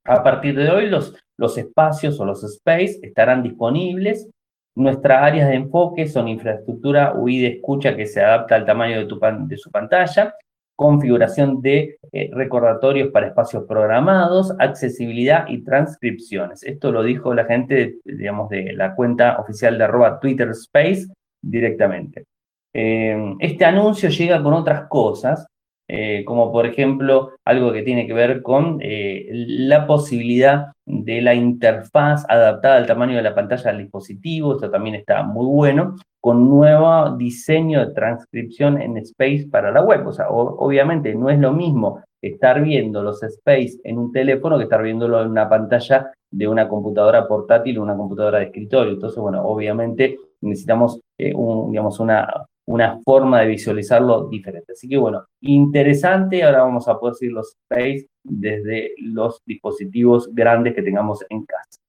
A 0.04 0.22
partir 0.22 0.56
de 0.56 0.70
hoy 0.70 0.88
los, 0.88 1.16
los 1.38 1.56
espacios 1.56 2.18
o 2.20 2.24
los 2.24 2.44
space 2.44 2.98
estarán 3.02 3.42
disponibles 3.42 4.28
Nuestras 4.76 5.22
áreas 5.22 5.48
de 5.48 5.54
enfoque 5.54 6.08
son 6.08 6.26
infraestructura 6.26 7.14
UI 7.14 7.38
de 7.38 7.46
escucha 7.48 7.94
que 7.94 8.06
se 8.06 8.20
adapta 8.20 8.56
al 8.56 8.64
tamaño 8.64 8.98
de, 8.98 9.06
tu 9.06 9.20
de 9.20 9.56
su 9.56 9.70
pantalla, 9.70 10.34
configuración 10.76 11.60
de 11.62 11.98
eh, 12.12 12.30
recordatorios 12.32 13.10
para 13.10 13.28
espacios 13.28 13.64
programados, 13.68 14.52
accesibilidad 14.58 15.46
y 15.48 15.62
transcripciones. 15.62 16.62
Esto 16.64 16.90
lo 16.90 17.02
dijo 17.02 17.34
la 17.34 17.44
gente, 17.44 17.96
digamos, 18.04 18.48
de 18.48 18.72
la 18.72 18.94
cuenta 18.94 19.38
oficial 19.38 19.78
de 19.78 19.84
arroba 19.84 20.18
Twitter 20.18 20.48
Space 20.50 21.06
directamente. 21.40 22.24
Eh, 22.72 23.36
este 23.38 23.64
anuncio 23.64 24.08
llega 24.08 24.42
con 24.42 24.52
otras 24.52 24.88
cosas, 24.88 25.46
eh, 25.88 26.24
como 26.24 26.50
por 26.50 26.66
ejemplo 26.66 27.32
algo 27.44 27.72
que 27.72 27.82
tiene 27.82 28.06
que 28.06 28.14
ver 28.14 28.42
con 28.42 28.78
eh, 28.80 29.28
la 29.32 29.86
posibilidad 29.86 30.72
de 30.86 31.20
la 31.20 31.34
interfaz 31.34 32.24
adaptada 32.28 32.76
al 32.76 32.86
tamaño 32.86 33.16
de 33.16 33.22
la 33.22 33.34
pantalla 33.34 33.70
del 33.70 33.82
dispositivo, 33.82 34.54
esto 34.54 34.70
también 34.70 34.94
está 34.94 35.22
muy 35.22 35.46
bueno, 35.46 35.96
con 36.20 36.48
nuevo 36.48 37.16
diseño 37.16 37.86
de 37.86 37.92
transcripción 37.92 38.80
en 38.80 38.96
Space 38.98 39.46
para 39.50 39.70
la 39.70 39.82
web. 39.82 40.06
O 40.06 40.12
sea, 40.12 40.30
obviamente 40.30 41.14
no 41.14 41.28
es 41.28 41.38
lo 41.38 41.52
mismo 41.52 42.02
estar 42.22 42.62
viendo 42.62 43.02
los 43.02 43.22
Space 43.22 43.78
en 43.84 43.98
un 43.98 44.10
teléfono 44.10 44.56
que 44.56 44.64
estar 44.64 44.82
viéndolo 44.82 45.20
en 45.20 45.28
una 45.28 45.48
pantalla 45.48 46.12
de 46.30 46.48
una 46.48 46.66
computadora 46.66 47.28
portátil 47.28 47.78
o 47.78 47.82
una 47.82 47.96
computadora 47.96 48.38
de 48.38 48.46
escritorio. 48.46 48.94
Entonces, 48.94 49.18
bueno, 49.20 49.42
obviamente 49.44 50.18
necesitamos 50.40 50.98
eh, 51.18 51.34
un, 51.34 51.70
digamos, 51.70 52.00
una, 52.00 52.26
una 52.66 53.00
forma 53.04 53.40
de 53.40 53.48
visualizarlo 53.48 54.28
diferente. 54.28 54.72
Así 54.72 54.88
que 54.88 54.96
bueno, 54.96 55.24
interesante. 55.40 56.42
Ahora 56.42 56.62
vamos 56.62 56.88
a 56.88 56.98
poder 56.98 57.14
seguir 57.14 57.34
los 57.34 57.56
Space 57.70 58.06
desde 58.22 58.94
los 58.98 59.42
dispositivos 59.44 60.34
grandes 60.34 60.74
que 60.74 60.82
tengamos 60.82 61.24
en 61.28 61.44
casa. 61.44 61.80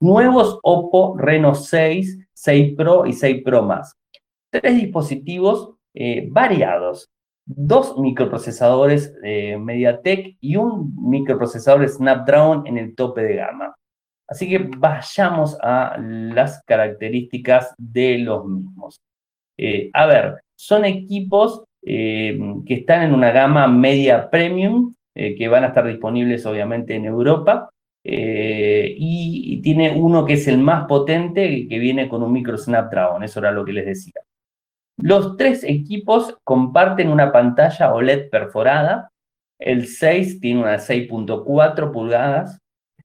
Nuevos 0.00 0.58
Oppo 0.62 1.16
Reno 1.18 1.54
6, 1.54 2.18
6 2.32 2.74
Pro 2.76 3.06
y 3.06 3.12
6 3.12 3.42
Pro 3.44 3.62
más. 3.62 3.94
Tres 4.50 4.76
dispositivos 4.76 5.74
eh, 5.94 6.28
variados. 6.30 7.10
Dos 7.44 7.96
microprocesadores 7.98 9.18
de 9.22 9.56
MediaTek 9.58 10.36
y 10.40 10.56
un 10.56 10.94
microprocesador 11.08 11.88
Snapdragon 11.88 12.66
en 12.66 12.76
el 12.76 12.94
tope 12.94 13.22
de 13.22 13.36
gama. 13.36 13.74
Así 14.28 14.46
que 14.48 14.58
vayamos 14.58 15.56
a 15.62 15.96
las 15.98 16.62
características 16.64 17.74
de 17.78 18.18
los 18.18 18.44
mismos. 18.44 19.00
Eh, 19.58 19.90
a 19.92 20.06
ver, 20.06 20.42
son 20.56 20.84
equipos 20.84 21.64
eh, 21.82 22.38
que 22.64 22.74
están 22.74 23.02
en 23.02 23.12
una 23.12 23.32
gama 23.32 23.66
media 23.66 24.30
premium, 24.30 24.94
eh, 25.14 25.34
que 25.36 25.48
van 25.48 25.64
a 25.64 25.68
estar 25.68 25.86
disponibles 25.86 26.46
obviamente 26.46 26.94
en 26.94 27.04
Europa, 27.04 27.70
y, 28.04 29.60
tiene 29.62 29.90
uno 29.90 30.24
que 30.24 30.34
es 30.34 30.48
el 30.48 30.58
más 30.58 30.86
potente, 30.86 31.68
que 31.68 31.78
viene 31.78 32.08
con 32.08 32.22
un 32.22 32.32
micro 32.32 32.56
Snapdragon, 32.56 33.22
eso 33.22 33.40
era 33.40 33.50
lo 33.50 33.64
que 33.66 33.72
les 33.72 33.84
decía. 33.84 34.14
Los 34.96 35.36
tres 35.36 35.62
equipos 35.62 36.36
comparten 36.42 37.10
una 37.10 37.32
pantalla 37.32 37.92
OLED 37.92 38.30
perforada, 38.30 39.10
el 39.58 39.88
6 39.88 40.40
tiene 40.40 40.60
una 40.62 40.76
6.4 40.76 41.92
pulgadas, 41.92 42.58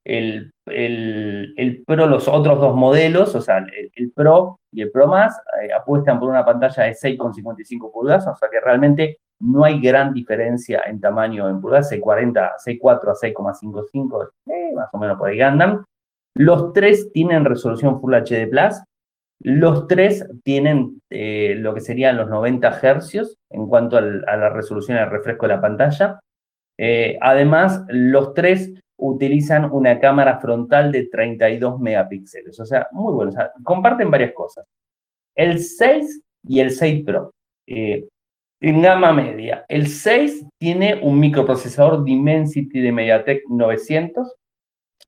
el, 0.06 0.52
el, 0.68 1.84
Pro, 1.86 2.08
los 2.08 2.28
otros 2.28 2.60
dos 2.60 2.76
modelos, 2.76 3.36
o 3.36 3.42
sea, 3.42 3.66
el, 3.96 4.12
Pro 4.12 4.60
y 4.74 4.82
el 4.82 4.92
Pro 4.92 5.08
Más, 5.08 5.40
eh, 5.62 5.72
apuestan 5.72 6.20
por 6.20 6.30
una 6.30 6.44
pantalla 6.44 6.84
de 6.84 6.94
6,55 6.94 7.92
pulgadas, 7.92 8.28
o 8.28 8.36
sea 8.36 8.50
que 8.50 8.60
realmente 8.60 9.20
no 9.40 9.64
hay 9.64 9.80
gran 9.80 10.14
diferencia 10.14 10.84
en 10.86 11.00
tamaño 11.00 11.50
en 11.50 11.62
pulgadas, 11.62 11.92
6,40, 11.92 12.54
6,4 12.58 13.12
a 13.12 13.16
6,55, 13.16 14.30
eh, 14.48 14.74
más 14.76 14.90
o 14.92 14.98
menos 14.98 15.18
por 15.18 15.30
ahí 15.30 15.42
andan. 15.42 15.84
Los 16.36 16.74
tres 16.74 17.12
tienen 17.12 17.46
resolución 17.46 18.02
Full 18.02 18.16
HD 18.16 18.50
Plus, 18.50 18.82
los 19.42 19.88
tres 19.88 20.26
tienen 20.44 21.02
eh, 21.10 21.56
lo 21.58 21.74
que 21.74 21.82
serían 21.82 22.18
los 22.18 22.30
90 22.30 22.72
Hz 22.72 23.38
en 23.50 23.68
cuanto 23.68 23.98
a 23.98 24.02
la 24.02 24.50
resolución 24.50 24.98
y 24.98 25.02
al 25.02 25.12
refresco 25.12 25.48
de 25.48 25.54
la 25.54 25.62
pantalla. 25.62 26.20
además, 27.22 27.84
los 27.90 28.34
tres 28.34 28.74
utilizan 29.04 29.70
una 29.72 30.00
cámara 30.00 30.40
frontal 30.40 30.92
de 30.92 31.08
32 31.08 31.80
megapíxeles. 31.80 32.58
O 32.60 32.66
sea, 32.66 32.88
muy 32.92 33.14
bueno. 33.14 33.32
comparten 33.64 34.10
varias 34.10 34.34
cosas. 34.34 34.66
El 35.36 35.60
6 35.60 36.22
y 36.48 36.60
el 36.60 36.72
6 36.72 37.04
Pro. 37.06 37.34
Eh, 37.68 38.08
en 38.62 38.82
gama 38.82 39.12
media. 39.12 39.66
El 39.68 39.88
6 39.88 40.46
tiene 40.58 40.96
un 41.02 41.20
microprocesador 41.20 42.06
Dimensity 42.06 42.80
de 42.80 42.92
MediaTek 42.94 43.44
900. 43.50 44.34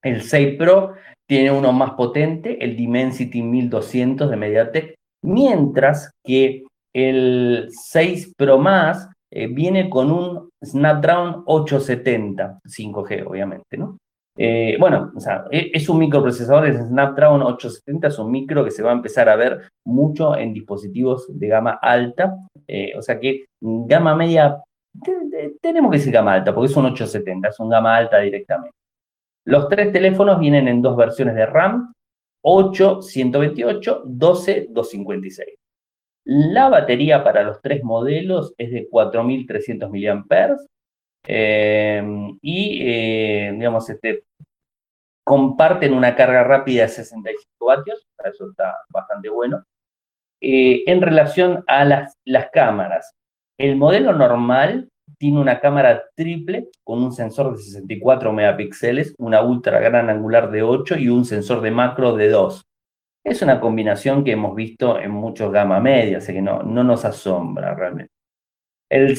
El 0.03 0.21
6 0.21 0.57
Pro 0.57 0.93
tiene 1.25 1.51
uno 1.51 1.71
más 1.71 1.91
potente, 1.91 2.63
el 2.63 2.75
Dimensity 2.75 3.41
1200 3.41 4.29
de 4.29 4.35
MediaTek. 4.35 4.95
Mientras 5.23 6.11
que 6.21 6.63
el 6.93 7.69
6 7.69 8.33
Pro 8.35 8.57
más 8.57 9.07
eh, 9.31 9.47
viene 9.47 9.89
con 9.89 10.11
un 10.11 10.44
Snapdragon 10.63 11.43
870, 11.45 12.59
5G 12.65 13.25
obviamente, 13.27 13.77
¿no? 13.77 13.97
Eh, 14.37 14.75
bueno, 14.79 15.13
e, 15.49 15.71
es 15.73 15.87
un 15.87 15.99
microprocesador, 15.99 16.67
es 16.67 16.77
Snapdragon 16.77 17.41
870, 17.41 18.07
es 18.07 18.19
un 18.19 18.31
micro 18.31 18.65
que 18.65 18.71
se 18.71 18.83
va 18.83 18.91
a 18.91 18.95
empezar 18.95 19.29
a 19.29 19.35
ver 19.35 19.69
mucho 19.85 20.35
en 20.35 20.53
dispositivos 20.53 21.27
de 21.29 21.47
gama 21.47 21.79
alta, 21.81 22.35
eh, 22.67 22.93
o 22.97 23.01
sea 23.01 23.19
que 23.19 23.45
gama 23.61 24.13
media, 24.15 24.61
tenemos 25.61 25.91
que 25.91 25.97
decir 25.97 26.11
gama 26.11 26.33
alta, 26.33 26.53
porque 26.53 26.71
es 26.71 26.77
un 26.77 26.85
870, 26.85 27.49
es 27.49 27.59
un 27.59 27.69
gama 27.69 27.95
alta 27.95 28.19
directamente. 28.19 28.75
Los 29.45 29.69
tres 29.69 29.93
teléfonos 29.93 30.39
vienen 30.39 30.67
en 30.67 30.81
dos 30.81 30.97
versiones 30.97 31.35
de 31.35 31.45
RAM, 31.45 31.93
8, 32.41 33.01
128, 33.01 34.03
12, 34.05 34.67
256. 34.69 35.55
La 36.25 36.69
batería 36.69 37.23
para 37.23 37.43
los 37.43 37.61
tres 37.61 37.83
modelos 37.83 38.53
es 38.57 38.71
de 38.71 38.89
4.300 38.89 39.89
mAh 40.27 40.57
em, 41.27 42.37
y, 42.41 42.81
eh, 42.81 43.51
digamos, 43.53 43.87
este, 43.89 44.23
comparten 45.23 45.93
una 45.93 46.15
carga 46.15 46.43
rápida 46.43 46.83
de 46.83 46.89
65 46.89 47.65
vatios, 47.65 48.07
eso 48.23 48.49
está 48.49 48.75
bastante 48.89 49.29
bueno. 49.29 49.63
Eh, 50.41 50.83
en 50.87 51.01
relación 51.01 51.63
a 51.67 51.85
las, 51.85 52.17
las 52.25 52.49
cámaras, 52.51 53.13
el 53.59 53.75
modelo 53.75 54.13
normal 54.13 54.89
tiene 55.19 55.39
una 55.39 55.59
cámara 55.59 56.05
triple 56.15 56.69
con 56.83 57.03
un 57.03 57.11
sensor 57.11 57.55
de 57.55 57.61
64 57.61 58.33
megapíxeles, 58.33 59.13
una 59.19 59.43
ultra 59.43 59.79
gran 59.79 60.09
angular 60.09 60.49
de 60.49 60.63
8 60.63 60.97
y 60.97 61.09
un 61.09 61.23
sensor 61.23 61.61
de 61.61 61.71
macro 61.71 62.15
de 62.15 62.29
2. 62.29 62.65
Es 63.25 63.41
una 63.41 63.59
combinación 63.59 64.23
que 64.23 64.33
hemos 64.33 64.53
visto 64.53 64.99
en 64.99 65.09
muchos 65.09 65.51
gama 65.51 65.79
media, 65.79 66.19
así 66.19 66.31
que 66.31 66.43
no, 66.43 66.61
no 66.61 66.83
nos 66.83 67.05
asombra 67.05 67.73
realmente. 67.73 68.11
El 68.87 69.17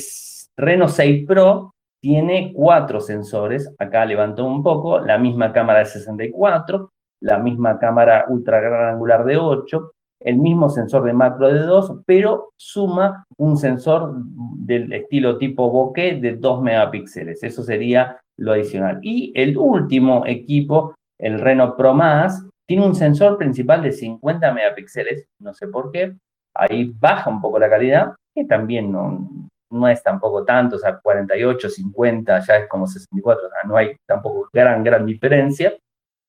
Reno 0.57 0.87
6 0.87 1.27
Pro 1.27 1.75
tiene 2.01 2.53
cuatro 2.55 3.01
sensores, 3.01 3.75
acá 3.79 4.07
levantó 4.07 4.45
un 4.45 4.63
poco, 4.63 5.01
la 5.01 5.19
misma 5.19 5.53
cámara 5.53 5.81
de 5.81 5.87
64, 5.87 6.93
la 7.21 7.39
misma 7.39 7.81
cámara 7.81 8.27
ultra 8.29 8.61
gran 8.61 8.95
angular 8.95 9.25
de 9.25 9.39
8, 9.39 9.93
el 10.21 10.37
mismo 10.37 10.69
sensor 10.69 11.03
de 11.03 11.13
macro 11.13 11.53
de 11.53 11.59
2, 11.59 12.03
pero 12.07 12.53
suma 12.57 13.25
un 13.39 13.57
sensor 13.57 14.13
del 14.15 14.93
estilo 14.93 15.37
tipo 15.37 15.69
bokeh 15.69 16.21
de 16.21 16.37
2 16.37 16.63
megapíxeles. 16.63 17.43
Eso 17.43 17.65
sería 17.65 18.21
lo 18.37 18.53
adicional. 18.53 19.01
Y 19.03 19.33
el 19.35 19.59
último 19.59 20.23
equipo, 20.27 20.95
el 21.19 21.41
Reno 21.41 21.77
Pro 21.77 21.93
Más, 21.93 22.47
tiene 22.67 22.85
un 22.85 22.95
sensor 22.95 23.39
principal 23.39 23.83
de 23.83 23.93
50 23.93 24.53
megapíxeles, 24.53 25.29
no 25.39 25.55
sé 25.55 25.69
por 25.69 25.93
qué, 25.93 26.15
ahí 26.55 26.93
baja 26.99 27.31
un 27.31 27.41
poco 27.41 27.59
la 27.59 27.71
calidad, 27.71 28.15
que 28.35 28.45
también 28.45 28.91
no, 28.91 29.29
no 29.71 29.89
es 29.89 30.03
tampoco 30.03 30.45
tanto, 30.45 30.77
o 30.77 30.79
sea, 30.79 30.99
48, 30.99 31.69
50, 31.69 32.41
ya 32.41 32.57
es 32.57 32.69
como 32.69 32.87
64, 32.87 33.47
o 33.47 33.51
sea, 33.51 33.61
no 33.69 33.77
hay 33.77 33.97
tampoco 34.07 34.49
gran, 34.53 34.83
gran 34.83 35.07
diferencia. 35.07 35.75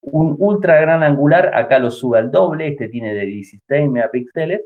Un 0.02 0.36
ultra 0.40 0.80
gran 0.80 1.04
angular, 1.04 1.56
acá 1.56 1.80
lo 1.80 1.92
sube 1.92 2.20
al 2.20 2.32
doble, 2.32 2.68
este 2.68 2.88
tiene 2.88 3.14
de 3.14 3.26
16 3.26 3.90
megapíxeles. 3.90 4.62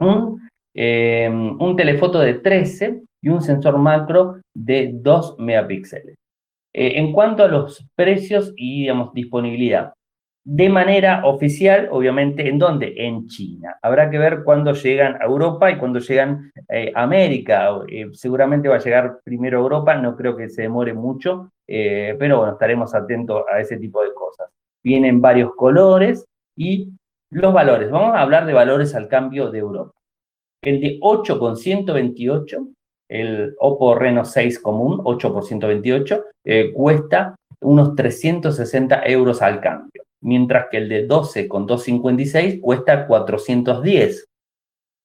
Un, 0.00 0.48
eh, 0.74 1.28
un 1.30 1.76
telefoto 1.76 2.20
de 2.20 2.34
13 2.34 3.02
y 3.22 3.28
un 3.28 3.40
sensor 3.40 3.78
macro 3.78 4.40
de 4.54 4.90
2 4.92 5.38
megapíxeles. 5.38 6.16
Eh, 6.74 6.98
en 6.98 7.12
cuanto 7.12 7.44
a 7.44 7.48
los 7.48 7.88
precios 7.96 8.52
y, 8.56 8.82
digamos, 8.82 9.12
disponibilidad, 9.12 9.94
de 10.50 10.70
manera 10.70 11.26
oficial, 11.26 11.90
obviamente, 11.92 12.48
¿en 12.48 12.58
dónde? 12.58 12.94
En 12.96 13.26
China. 13.26 13.76
Habrá 13.82 14.08
que 14.08 14.16
ver 14.16 14.44
cuándo 14.44 14.72
llegan 14.72 15.20
a 15.20 15.26
Europa 15.26 15.70
y 15.70 15.76
cuándo 15.76 15.98
llegan 15.98 16.50
eh, 16.70 16.90
a 16.94 17.02
América. 17.02 17.68
Eh, 17.86 18.06
seguramente 18.14 18.66
va 18.66 18.76
a 18.76 18.80
llegar 18.80 19.20
primero 19.22 19.58
a 19.58 19.60
Europa, 19.60 19.94
no 19.96 20.16
creo 20.16 20.34
que 20.34 20.48
se 20.48 20.62
demore 20.62 20.94
mucho, 20.94 21.52
eh, 21.66 22.16
pero 22.18 22.38
bueno, 22.38 22.54
estaremos 22.54 22.94
atentos 22.94 23.44
a 23.52 23.60
ese 23.60 23.76
tipo 23.76 24.02
de 24.02 24.14
cosas. 24.14 24.48
Vienen 24.82 25.20
varios 25.20 25.54
colores 25.54 26.24
y 26.56 26.94
los 27.30 27.52
valores. 27.52 27.90
Vamos 27.90 28.16
a 28.16 28.22
hablar 28.22 28.46
de 28.46 28.54
valores 28.54 28.94
al 28.94 29.06
cambio 29.06 29.50
de 29.50 29.58
Europa. 29.58 29.92
El 30.62 30.80
de 30.80 30.96
8 31.02 31.38
con 31.38 31.58
128, 31.58 32.68
el 33.10 33.54
Oppo 33.58 33.94
Reno 33.96 34.24
6 34.24 34.60
común, 34.60 34.98
8 35.04 35.30
por 35.30 35.44
128, 35.44 36.24
cuesta 36.72 37.34
unos 37.60 37.94
360 37.94 39.02
euros 39.04 39.42
al 39.42 39.60
cambio 39.60 40.07
mientras 40.20 40.66
que 40.70 40.78
el 40.78 40.88
de 40.88 41.06
12 41.06 41.48
con 41.48 41.66
256 41.66 42.60
cuesta 42.60 43.06
410. 43.06 44.26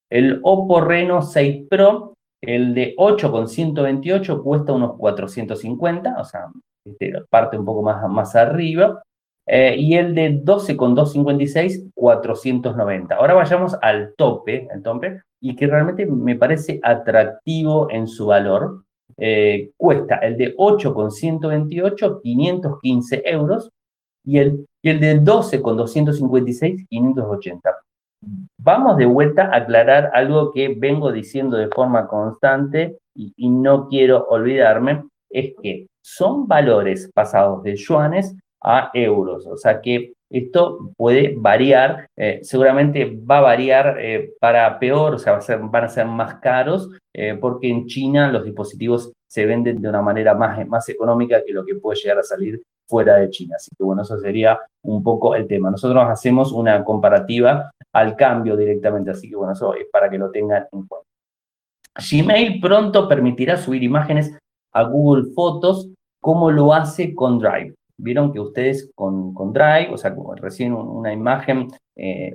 El 0.10 0.40
Oppo 0.44 0.82
Reno 0.82 1.22
6 1.22 1.68
Pro, 1.70 2.14
el 2.42 2.74
de 2.74 2.94
8 2.98 3.32
con 3.32 3.48
128 3.48 4.44
cuesta 4.44 4.74
unos 4.74 4.98
450, 4.98 6.16
o 6.20 6.26
sea, 6.26 6.50
este, 6.86 7.14
parte 7.30 7.58
un 7.58 7.66
poco 7.66 7.82
más, 7.82 8.08
más 8.10 8.36
arriba. 8.36 9.02
Eh, 9.46 9.76
y 9.78 9.96
el 9.96 10.16
de 10.16 10.40
12 10.42 10.78
con 10.78 10.96
256, 10.96 11.88
490. 11.94 13.16
Ahora 13.16 13.34
vayamos 13.34 13.76
al 13.82 14.14
tope, 14.16 14.68
el 14.74 14.82
tope, 14.82 15.22
y 15.42 15.56
que 15.56 15.68
realmente 15.68 16.06
me 16.06 16.36
parece 16.36 16.80
atractivo 16.82 17.90
en 17.92 18.08
su 18.08 18.28
valor. 18.28 18.84
Eh, 19.18 19.72
cuesta 19.78 20.16
el 20.18 20.38
de 20.38 20.54
8 20.58 20.94
con 20.94 21.12
128, 21.12 22.22
515 22.22 23.24
euros, 23.26 23.70
y 24.24 24.38
el, 24.38 24.66
y 24.82 24.90
el 24.90 25.00
de 25.00 25.20
12 25.20 25.62
con 25.62 25.78
256, 25.78 26.86
580. 26.90 27.76
Vamos 28.58 28.98
de 28.98 29.06
vuelta 29.06 29.50
a 29.52 29.58
aclarar 29.58 30.12
algo 30.14 30.52
que 30.54 30.74
vengo 30.78 31.12
diciendo 31.12 31.58
de 31.58 31.68
forma 31.68 32.08
constante 32.08 32.98
y, 33.16 33.50
no 33.50 33.88
quiero 33.90 34.26
olvidarme, 34.30 35.04
es 35.30 35.54
que 35.62 35.88
son 36.02 36.48
valores 36.48 37.10
pasados 37.14 37.64
de 37.64 37.76
yuanes 37.76 38.36
a 38.62 38.92
euros, 38.94 39.46
o 39.46 39.58
sea 39.58 39.82
que 39.82 40.14
esto 40.30 40.92
puede 40.98 41.36
variar, 41.38 42.08
eh, 42.18 42.40
seguramente 42.42 43.06
va 43.06 43.38
a 43.38 43.42
variar 43.42 43.98
eh, 44.00 44.32
para 44.40 44.80
peor, 44.80 45.14
o 45.14 45.20
sea, 45.20 45.40
van 45.60 45.84
a 45.84 45.90
ser 45.90 46.08
más 46.08 46.36
caros, 46.36 46.90
eh, 47.14 47.38
porque 47.40 47.70
en 47.70 47.86
China 47.86 48.32
los 48.32 48.44
dispositivos 48.44 49.12
se 49.28 49.46
venden 49.46 49.80
de 49.80 49.90
una 49.90 50.02
manera 50.02 50.34
más, 50.34 50.66
más 50.68 50.90
económica 50.90 51.44
que 51.46 51.54
lo 51.54 51.64
que 51.64 51.76
puede 51.76 52.00
llegar 52.00 52.18
a 52.18 52.24
salir 52.24 52.60
fuera 52.88 53.18
de 53.18 53.30
China. 53.30 53.56
Así 53.58 53.72
que 53.78 53.84
bueno, 53.84 54.02
eso 54.02 54.18
sería 54.18 54.60
un 54.84 55.04
poco 55.04 55.36
el 55.36 55.48
tema. 55.48 55.72
Nosotros 55.72 56.04
hacemos 56.08 56.52
una 56.52 56.84
comparativa 56.84 57.72
al 57.94 58.16
cambio 58.16 58.58
directamente, 58.58 59.12
así 59.12 59.30
que 59.30 59.36
bueno, 59.36 59.54
eso 59.54 59.74
es 59.74 59.86
para 59.92 60.10
que 60.10 60.18
lo 60.18 60.32
tengan 60.32 60.68
en 60.72 60.88
cuenta. 60.88 61.08
Gmail 61.96 62.60
pronto 62.60 63.08
permitirá 63.08 63.58
subir 63.58 63.84
imágenes 63.84 64.36
a 64.74 64.84
Google 64.84 65.32
Fotos 65.34 65.90
como 66.20 66.52
lo 66.52 66.74
hace 66.74 67.14
con 67.14 67.38
Drive. 67.38 67.76
Vieron 67.98 68.34
que 68.34 68.40
ustedes 68.40 68.90
con, 68.96 69.34
con 69.34 69.54
Drive, 69.54 69.90
o 69.92 69.98
sea, 69.98 70.16
recién 70.38 70.74
una 70.74 71.14
imagen, 71.14 71.68
eh, 71.96 72.34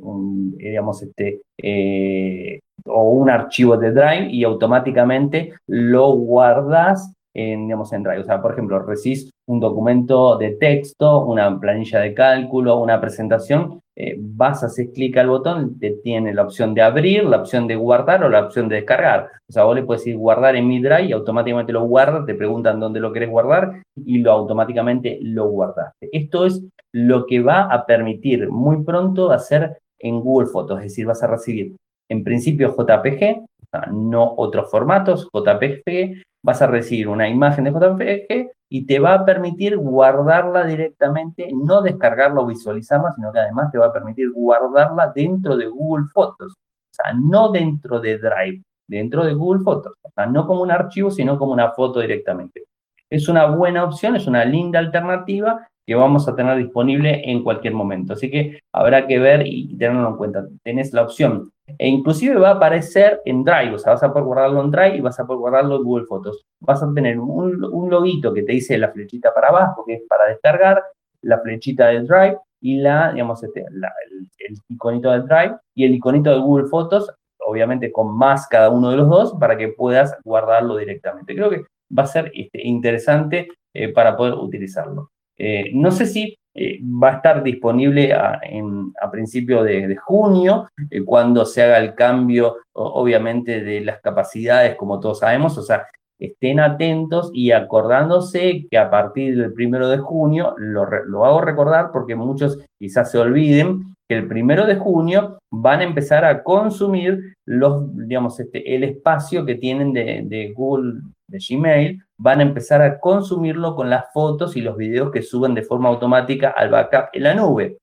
digamos, 0.56 1.02
este, 1.02 1.42
eh, 1.60 2.60
o 2.86 3.10
un 3.10 3.28
archivo 3.28 3.76
de 3.76 3.90
Drive 3.90 4.28
y 4.30 4.44
automáticamente 4.44 5.54
lo 5.66 6.12
guardas 6.12 7.12
digamos, 7.46 7.92
en 7.92 8.02
Drive. 8.02 8.20
O 8.20 8.24
sea, 8.24 8.42
por 8.42 8.52
ejemplo, 8.52 8.78
recibís 8.80 9.30
un 9.46 9.60
documento 9.60 10.36
de 10.36 10.52
texto, 10.52 11.24
una 11.24 11.58
planilla 11.58 12.00
de 12.00 12.14
cálculo, 12.14 12.78
una 12.78 13.00
presentación, 13.00 13.80
eh, 13.96 14.16
vas 14.18 14.62
a 14.62 14.66
hacer 14.66 14.92
clic 14.92 15.16
al 15.16 15.28
botón, 15.28 15.78
te 15.78 15.90
tiene 16.02 16.32
la 16.32 16.42
opción 16.42 16.74
de 16.74 16.82
abrir, 16.82 17.24
la 17.24 17.38
opción 17.38 17.66
de 17.66 17.76
guardar 17.76 18.22
o 18.24 18.28
la 18.28 18.44
opción 18.44 18.68
de 18.68 18.76
descargar. 18.76 19.28
O 19.48 19.52
sea, 19.52 19.64
vos 19.64 19.74
le 19.74 19.82
puedes 19.82 20.02
decir 20.02 20.16
guardar 20.16 20.56
en 20.56 20.68
mi 20.68 20.80
Drive 20.80 21.06
y 21.06 21.12
automáticamente 21.12 21.72
lo 21.72 21.84
guarda, 21.84 22.24
te 22.24 22.34
preguntan 22.34 22.78
dónde 22.78 23.00
lo 23.00 23.12
querés 23.12 23.30
guardar 23.30 23.82
y 23.96 24.18
lo 24.18 24.32
automáticamente 24.32 25.18
lo 25.22 25.48
guardaste. 25.48 26.08
Esto 26.12 26.46
es 26.46 26.62
lo 26.92 27.26
que 27.26 27.40
va 27.40 27.62
a 27.62 27.86
permitir 27.86 28.48
muy 28.48 28.84
pronto 28.84 29.30
hacer 29.30 29.78
en 29.98 30.20
Google 30.20 30.48
Fotos, 30.48 30.78
es 30.78 30.84
decir, 30.84 31.06
vas 31.06 31.22
a 31.22 31.26
recibir 31.26 31.74
en 32.08 32.24
principio 32.24 32.74
JPG, 32.76 33.44
no 33.92 34.34
otros 34.36 34.70
formatos, 34.70 35.28
JPG, 35.32 36.22
vas 36.48 36.62
a 36.62 36.66
recibir 36.66 37.08
una 37.08 37.28
imagen 37.28 37.64
de 37.64 37.72
JPG 37.72 38.50
y 38.70 38.86
te 38.86 38.98
va 38.98 39.12
a 39.12 39.24
permitir 39.26 39.76
guardarla 39.76 40.64
directamente, 40.64 41.50
no 41.52 41.82
descargarla 41.82 42.40
o 42.40 42.46
visualizarla, 42.46 43.12
sino 43.12 43.30
que 43.30 43.38
además 43.38 43.70
te 43.70 43.76
va 43.76 43.88
a 43.88 43.92
permitir 43.92 44.30
guardarla 44.32 45.12
dentro 45.14 45.58
de 45.58 45.66
Google 45.66 46.06
Fotos. 46.10 46.54
O 46.54 46.94
sea, 46.94 47.12
no 47.12 47.50
dentro 47.50 48.00
de 48.00 48.16
Drive, 48.16 48.62
dentro 48.88 49.26
de 49.26 49.34
Google 49.34 49.62
Fotos. 49.62 49.92
O 50.00 50.10
sea, 50.10 50.24
no 50.24 50.46
como 50.46 50.62
un 50.62 50.70
archivo, 50.70 51.10
sino 51.10 51.38
como 51.38 51.52
una 51.52 51.72
foto 51.72 52.00
directamente. 52.00 52.64
es 53.10 53.28
una 53.28 53.44
buena 53.44 53.84
opción, 53.84 54.16
es 54.16 54.26
una 54.26 54.46
linda 54.46 54.78
alternativa 54.78 55.68
que 55.86 55.94
vamos 55.94 56.28
a 56.28 56.34
tener 56.34 56.56
disponible 56.56 57.30
en 57.30 57.44
cualquier 57.44 57.74
momento. 57.74 58.14
Así 58.14 58.30
que 58.30 58.60
habrá 58.72 59.06
que 59.06 59.18
ver 59.18 59.46
y 59.46 59.76
tenerlo 59.76 60.08
en 60.08 60.16
cuenta. 60.16 60.46
Tenés 60.62 60.94
la 60.94 61.02
opción. 61.02 61.52
E 61.76 61.88
inclusive 61.88 62.36
va 62.36 62.50
a 62.50 62.54
aparecer 62.54 63.20
en 63.24 63.44
Drive, 63.44 63.74
o 63.74 63.78
sea, 63.78 63.92
vas 63.92 64.02
a 64.02 64.12
poder 64.12 64.24
guardarlo 64.24 64.62
en 64.62 64.70
Drive 64.70 64.96
y 64.96 65.00
vas 65.00 65.18
a 65.20 65.26
poder 65.26 65.40
guardarlo 65.40 65.76
en 65.76 65.84
Google 65.84 66.06
Fotos. 66.06 66.46
Vas 66.60 66.82
a 66.82 66.92
tener 66.94 67.18
un, 67.18 67.64
un 67.64 67.90
loguito 67.90 68.32
que 68.32 68.42
te 68.42 68.52
dice 68.52 68.78
la 68.78 68.90
flechita 68.90 69.34
para 69.34 69.48
abajo, 69.48 69.84
que 69.86 69.94
es 69.94 70.02
para 70.08 70.26
descargar, 70.26 70.82
la 71.22 71.38
flechita 71.40 71.88
de 71.88 72.00
Drive 72.02 72.38
y 72.60 72.78
la, 72.78 73.12
digamos, 73.12 73.42
este, 73.42 73.60
el, 73.60 74.56
iconito 74.68 75.10
de 75.10 75.20
Drive 75.20 75.56
y 75.74 75.84
el 75.84 75.94
iconito 75.94 76.30
de 76.30 76.38
Google 76.38 76.68
Fotos, 76.68 77.10
obviamente 77.38 77.92
con 77.92 78.16
más 78.16 78.46
cada 78.48 78.70
uno 78.70 78.90
de 78.90 78.96
los 78.96 79.08
dos, 79.08 79.34
para 79.38 79.56
que 79.56 79.68
puedas 79.68 80.16
guardarlo 80.24 80.76
directamente. 80.76 81.34
Creo 81.34 81.50
que 81.50 81.64
va 81.96 82.04
a 82.04 82.06
ser 82.06 82.30
este, 82.34 82.66
interesante 82.66 83.48
eh, 83.74 83.92
para 83.92 84.16
poder 84.16 84.34
utilizarlo. 84.34 85.10
Eh, 85.36 85.70
no 85.72 85.90
sé 85.92 86.06
si 86.06 86.36
eh, 86.60 86.80
va 86.82 87.10
a 87.10 87.16
estar 87.18 87.44
disponible 87.44 88.12
a, 88.12 88.40
en, 88.42 88.92
principio 89.12 89.62
de, 89.62 89.94
junio, 89.94 90.68
eh, 90.90 91.04
cuando 91.04 91.46
se 91.46 91.62
haga 91.62 91.78
el 91.78 91.94
cambio, 91.94 92.56
obviamente, 92.72 93.60
de 93.60 93.80
las 93.80 94.00
capacidades, 94.00 94.74
como 94.74 94.98
todos 94.98 95.20
sabemos, 95.20 95.56
o 95.56 95.62
sea, 95.62 95.86
estén 96.18 96.58
atentos 96.58 97.30
y 97.32 97.52
acordándose 97.52 98.66
que 98.68 98.76
a 98.76 98.90
partir 98.90 99.38
del 99.38 99.52
primero 99.52 99.88
de 99.88 99.98
junio, 99.98 100.56
lo, 100.58 101.24
hago 101.24 101.40
recordar 101.42 101.92
porque 101.92 102.16
muchos 102.16 102.58
quizás 102.76 103.12
se 103.12 103.18
olviden, 103.18 103.94
que 104.08 104.16
el 104.16 104.26
primero 104.26 104.66
de 104.66 104.74
junio 104.74 105.38
van 105.52 105.78
a 105.78 105.84
empezar 105.84 106.24
a 106.24 106.42
consumir 106.42 107.36
los, 107.46 107.96
digamos, 107.96 108.40
este, 108.40 108.74
el 108.74 108.82
espacio 108.82 109.46
que 109.46 109.54
tienen 109.54 109.92
de, 109.92 110.22
de 110.24 110.52
Google, 110.54 111.02
de 111.28 111.38
Gmail, 111.38 112.02
van 112.16 112.40
a 112.40 112.42
empezar 112.42 112.82
a 112.82 112.98
consumirlo 112.98 113.76
con 113.76 113.88
las 113.88 114.12
fotos 114.12 114.56
y 114.56 114.60
los 114.60 114.76
videos 114.76 115.12
que 115.12 115.22
suben 115.22 115.54
de 115.54 115.62
forma 115.62 115.88
automática 115.88 116.50
al 116.56 116.70
backup 116.70 117.10
en 117.12 117.22
la 117.22 117.34
nube. 117.34 117.78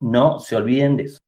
No 0.00 0.38
se 0.38 0.56
olviden 0.56 0.96
de 0.96 1.04
eso. 1.04 1.18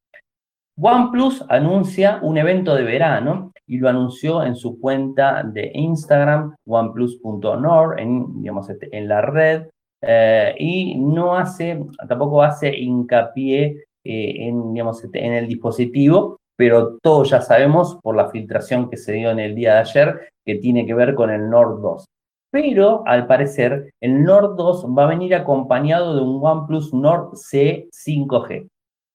OnePlus 0.79 1.43
anuncia 1.49 2.19
un 2.21 2.37
evento 2.37 2.75
de 2.75 2.83
verano 2.83 3.51
y 3.65 3.79
lo 3.79 3.89
anunció 3.89 4.43
en 4.43 4.55
su 4.55 4.79
cuenta 4.79 5.43
de 5.43 5.71
Instagram, 5.73 6.55
oneplus.nord, 6.65 7.99
en, 7.99 8.41
digamos, 8.41 8.69
este, 8.69 8.95
en 8.95 9.07
la 9.07 9.21
red, 9.21 9.67
eh, 10.01 10.53
y 10.59 10.95
no 10.95 11.35
hace, 11.35 11.83
tampoco 12.07 12.43
hace 12.43 12.77
hincapié 12.77 13.85
eh, 14.03 14.47
en, 14.47 14.73
digamos, 14.73 15.03
este, 15.03 15.25
en 15.25 15.33
el 15.33 15.47
dispositivo, 15.47 16.39
pero 16.57 16.97
todos 17.01 17.29
ya 17.29 17.41
sabemos 17.41 17.97
por 18.01 18.15
la 18.15 18.29
filtración 18.29 18.89
que 18.89 18.97
se 18.97 19.13
dio 19.13 19.31
en 19.31 19.39
el 19.39 19.55
día 19.55 19.75
de 19.75 19.79
ayer 19.79 20.29
que 20.45 20.55
tiene 20.55 20.85
que 20.85 20.93
ver 20.93 21.13
con 21.15 21.29
el 21.29 21.49
Nord 21.49 21.81
2 21.81 22.05
pero 22.51 23.03
al 23.05 23.27
parecer 23.27 23.93
el 24.01 24.23
Nord 24.23 24.55
2 24.55 24.85
va 24.97 25.03
a 25.03 25.07
venir 25.07 25.35
acompañado 25.35 26.15
de 26.15 26.21
un 26.21 26.39
OnePlus 26.43 26.93
Nord 26.93 27.35
C 27.35 27.87
5G. 27.91 28.67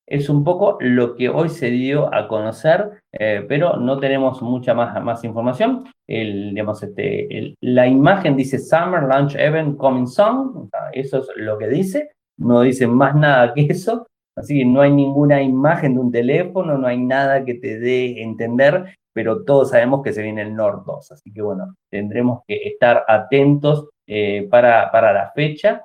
Es 0.06 0.28
un 0.28 0.44
poco 0.44 0.76
lo 0.80 1.14
que 1.14 1.28
hoy 1.28 1.48
se 1.48 1.70
dio 1.70 2.12
a 2.12 2.28
conocer, 2.28 3.02
eh, 3.12 3.44
pero 3.48 3.76
no 3.76 3.98
tenemos 3.98 4.42
mucha 4.42 4.74
más, 4.74 5.24
información. 5.24 5.84
Este, 6.06 7.56
la 7.60 7.86
imagen 7.86 8.36
dice 8.36 8.58
Summer 8.58 9.04
Launch 9.04 9.34
Event 9.36 9.78
Coming 9.78 10.06
Soon, 10.06 10.68
eso 10.92 11.18
es 11.18 11.28
lo 11.36 11.56
que 11.56 11.68
dice, 11.68 12.10
no 12.36 12.60
dice 12.60 12.86
más 12.86 13.14
nada 13.14 13.54
que 13.54 13.62
eso, 13.62 14.06
así 14.36 14.58
que 14.58 14.64
no 14.64 14.80
hay 14.80 14.90
ninguna 14.90 15.42
imagen 15.42 15.94
de 15.94 16.00
un 16.00 16.12
teléfono, 16.12 16.78
no 16.78 16.86
hay 16.86 16.98
nada 16.98 17.44
que 17.44 17.54
te 17.54 17.78
dé 17.78 18.22
entender 18.22 18.96
pero 19.12 19.44
todos 19.44 19.70
sabemos 19.70 20.02
que 20.02 20.12
se 20.12 20.22
viene 20.22 20.42
el 20.42 20.54
Nord 20.54 20.84
2, 20.86 21.12
así 21.12 21.32
que 21.32 21.42
bueno, 21.42 21.76
tendremos 21.90 22.40
que 22.46 22.56
estar 22.64 23.04
atentos 23.06 23.88
eh, 24.06 24.46
para, 24.50 24.90
para 24.90 25.12
la 25.12 25.30
fecha, 25.32 25.84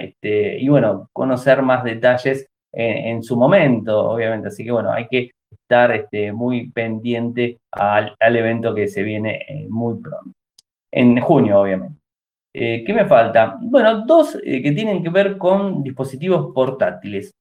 este, 0.00 0.58
y 0.58 0.68
bueno, 0.68 1.08
conocer 1.12 1.62
más 1.62 1.84
detalles 1.84 2.46
en, 2.72 3.22
su 3.22 3.36
momento, 3.36 4.10
obviamente, 4.10 4.48
así 4.48 4.64
que 4.64 4.70
bueno, 4.70 4.92
hay 4.92 5.08
que 5.08 5.30
estar 5.50 5.90
este, 5.92 6.32
muy 6.32 6.70
pendiente 6.70 7.58
al, 7.72 8.14
evento 8.20 8.74
que 8.74 8.86
se 8.86 9.02
viene 9.02 9.44
eh, 9.48 9.66
muy 9.68 10.00
pronto, 10.00 10.32
en 10.92 11.20
junio, 11.20 11.60
obviamente. 11.60 11.98
Eh, 12.52 12.82
¿Qué 12.84 12.92
me 12.92 13.06
falta? 13.06 13.58
Bueno, 13.60 14.04
dos 14.04 14.36
que 14.42 14.72
tienen 14.72 15.02
que 15.02 15.10
ver 15.10 15.38
con 15.38 15.84
dispositivos 15.84 16.52
portátiles. 16.52 17.32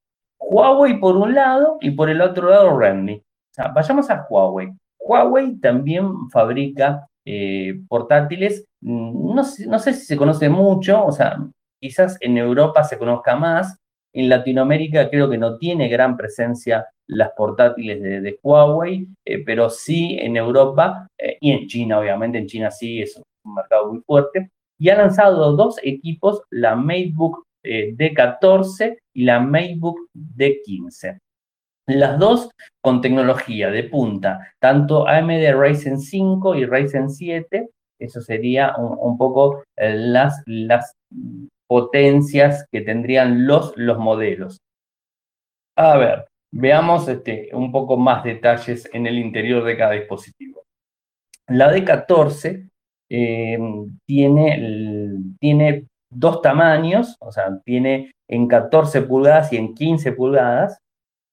Huawei 0.49 0.99
por 0.99 1.15
un 1.15 1.35
lado 1.35 1.77
y 1.79 1.91
por 1.91 2.09
el 2.09 2.21
otro 2.21 2.49
lado 2.49 2.77
Redmi. 2.77 3.15
O 3.15 3.53
sea, 3.53 3.67
vayamos 3.67 4.09
a 4.09 4.25
Huawei. 4.27 4.71
Huawei 4.99 5.57
también 5.59 6.29
fabrica 6.31 7.07
eh, 7.25 7.81
portátiles, 7.87 8.65
mm, 8.81 9.35
no, 9.35 9.43
no, 9.67 9.79
sé 9.79 9.93
si 9.93 10.05
se 10.05 10.17
conoce 10.17 10.49
mucho, 10.49 11.05
o 11.05 11.11
sea, 11.11 11.37
quizás 11.79 12.17
en 12.21 12.37
Europa 12.37 12.83
se 12.83 12.97
conozca 12.97 13.35
más, 13.35 13.77
en 14.13 14.29
Latinoamérica 14.29 15.09
creo 15.11 15.29
que 15.29 15.37
no 15.37 15.57
tiene 15.57 15.87
gran 15.89 16.17
presencia 16.17 16.87
las 17.07 17.31
portátiles 17.37 18.01
de, 18.01 18.39
Huawei, 18.41 19.07
eh, 19.25 19.43
pero 19.45 19.69
sí 19.69 20.17
en 20.19 20.37
Europa 20.37 21.07
eh, 21.17 21.37
y 21.39 21.51
en 21.51 21.67
China, 21.67 21.99
obviamente, 21.99 22.39
en 22.39 22.47
China 22.47 22.71
sí 22.71 23.01
es 23.01 23.21
un 23.43 23.53
mercado 23.53 23.91
muy 23.93 24.01
fuerte, 24.01 24.49
y 24.79 24.89
ha 24.89 24.97
lanzado 24.97 25.55
dos 25.55 25.79
equipos, 25.83 26.41
la 26.49 26.75
MateBook 26.75 27.45
D14 27.63 28.97
y 29.19 29.25
la 29.25 29.41
MateBook 29.41 30.09
D15. 30.13 31.19
Las 31.87 32.17
dos 32.17 32.49
con 32.81 33.01
tecnología 33.01 33.69
de 33.69 33.83
punta, 33.83 34.53
tanto 34.59 35.05
AMD 35.05 35.59
Ryzen 35.59 35.99
5 35.99 36.55
y 36.55 36.65
Ryzen 36.65 37.09
7, 37.09 37.69
eso 37.99 38.21
sería 38.21 38.77
un, 38.77 39.17
poco 39.17 39.63
eh, 39.75 39.93
las, 39.93 40.41
las 40.45 40.95
potencias 41.67 42.65
que 42.71 42.79
tendrían 42.79 43.45
los, 43.45 43.73
los 43.75 43.97
modelos. 43.97 44.61
A 45.75 45.97
ver, 45.97 46.25
veamos 46.53 47.09
este, 47.09 47.49
un 47.51 47.73
poco 47.73 47.97
más 47.97 48.23
detalles 48.23 48.89
en 48.93 49.05
el 49.05 49.19
interior 49.19 49.65
de 49.65 49.75
cada 49.75 49.91
dispositivo. 49.91 50.63
La 51.47 51.73
D14 51.75 52.69
em, 53.09 53.99
tiene, 54.05 55.17
tiene 55.41 55.88
dos 56.09 56.41
tamaños, 56.41 57.15
o 57.19 57.31
sea, 57.31 57.59
tiene 57.63 58.11
en 58.27 58.47
14 58.47 59.03
pulgadas 59.03 59.51
y 59.53 59.57
en 59.57 59.73
15 59.73 60.11
pulgadas, 60.13 60.79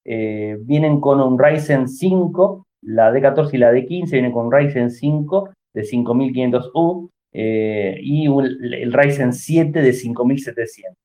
eh, 0.05 0.57
vienen 0.61 1.01
con 1.01 1.21
un 1.21 1.39
Ryzen 1.39 1.89
5, 1.89 2.67
la 2.83 3.13
D14 3.13 3.55
y 3.55 3.59
la 3.59 3.73
D15 3.73 4.11
vienen 4.11 4.33
con 4.33 4.53
Ryzen 4.53 4.91
5 4.91 5.51
de 5.75 5.83
5500U 5.83 7.11
eh, 7.33 7.99
y 8.01 8.27
el 8.27 8.93
Ryzen 8.93 9.33
7 9.33 9.83
de 9.83 9.93
5700. 9.93 10.97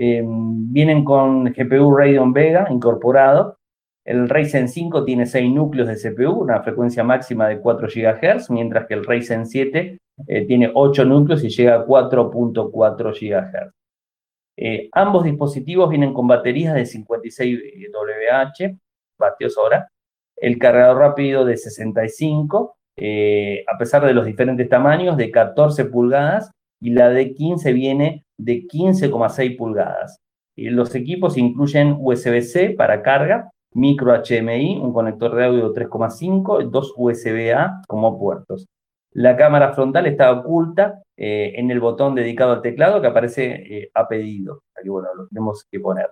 Eh, 0.00 0.22
vienen 0.24 1.04
con 1.04 1.44
GPU 1.44 1.96
Radeon 1.96 2.32
Vega 2.32 2.66
incorporado. 2.70 3.57
El 4.08 4.26
Ryzen 4.26 4.70
5 4.70 5.04
tiene 5.04 5.26
6 5.26 5.52
núcleos 5.52 5.86
de 5.86 5.96
CPU, 5.96 6.30
una 6.30 6.62
frecuencia 6.62 7.04
máxima 7.04 7.46
de 7.46 7.60
4 7.60 7.88
GHz, 7.88 8.48
mientras 8.48 8.86
que 8.86 8.94
el 8.94 9.04
Ryzen 9.04 9.44
7 9.44 9.98
tiene 10.46 10.70
8 10.72 11.04
núcleos 11.04 11.44
y 11.44 11.50
llega 11.50 11.74
a 11.74 11.84
4.4 11.84 13.12
GHz. 13.12 13.70
Eh, 14.56 14.88
ambos 14.92 15.24
dispositivos 15.24 15.90
vienen 15.90 16.14
con 16.14 16.26
baterías 16.26 16.74
de 16.74 16.86
56 16.86 17.60
WH, 17.92 18.78
vatios 19.18 19.58
hora, 19.58 19.90
el 20.36 20.58
cargador 20.58 20.96
rápido 20.96 21.44
de 21.44 21.58
65, 21.58 22.78
eh, 22.96 23.62
a 23.70 23.76
pesar 23.76 24.06
de 24.06 24.14
los 24.14 24.24
diferentes 24.24 24.70
tamaños, 24.70 25.18
de 25.18 25.30
14 25.30 25.84
pulgadas, 25.84 26.50
y 26.80 26.92
la 26.92 27.10
de 27.10 27.34
15 27.34 27.74
viene 27.74 28.24
de 28.38 28.62
15,6 28.66 29.58
pulgadas. 29.58 30.18
los 30.56 30.94
equipos 30.94 31.36
incluyen 31.36 31.98
USB-C 32.00 32.70
para 32.70 33.02
carga, 33.02 33.50
micro 33.78 34.12
HMI, 34.12 34.80
un 34.82 34.92
conector 34.92 35.34
de 35.34 35.44
audio 35.44 35.72
3,5, 35.72 36.68
dos 36.68 36.92
USB-A 36.96 37.82
como 37.86 38.18
puertos. 38.18 38.66
La 39.12 39.36
cámara 39.36 39.72
frontal 39.72 40.06
está 40.06 40.32
oculta 40.32 41.02
eh, 41.16 41.52
en 41.56 41.70
el 41.70 41.80
botón 41.80 42.14
dedicado 42.14 42.52
al 42.52 42.62
teclado 42.62 43.00
que 43.00 43.06
aparece 43.06 43.44
eh, 43.46 43.90
a 43.94 44.08
pedido. 44.08 44.62
Aquí, 44.78 44.88
bueno, 44.88 45.08
lo 45.16 45.28
tenemos 45.28 45.64
que 45.70 45.80
poner. 45.80 46.10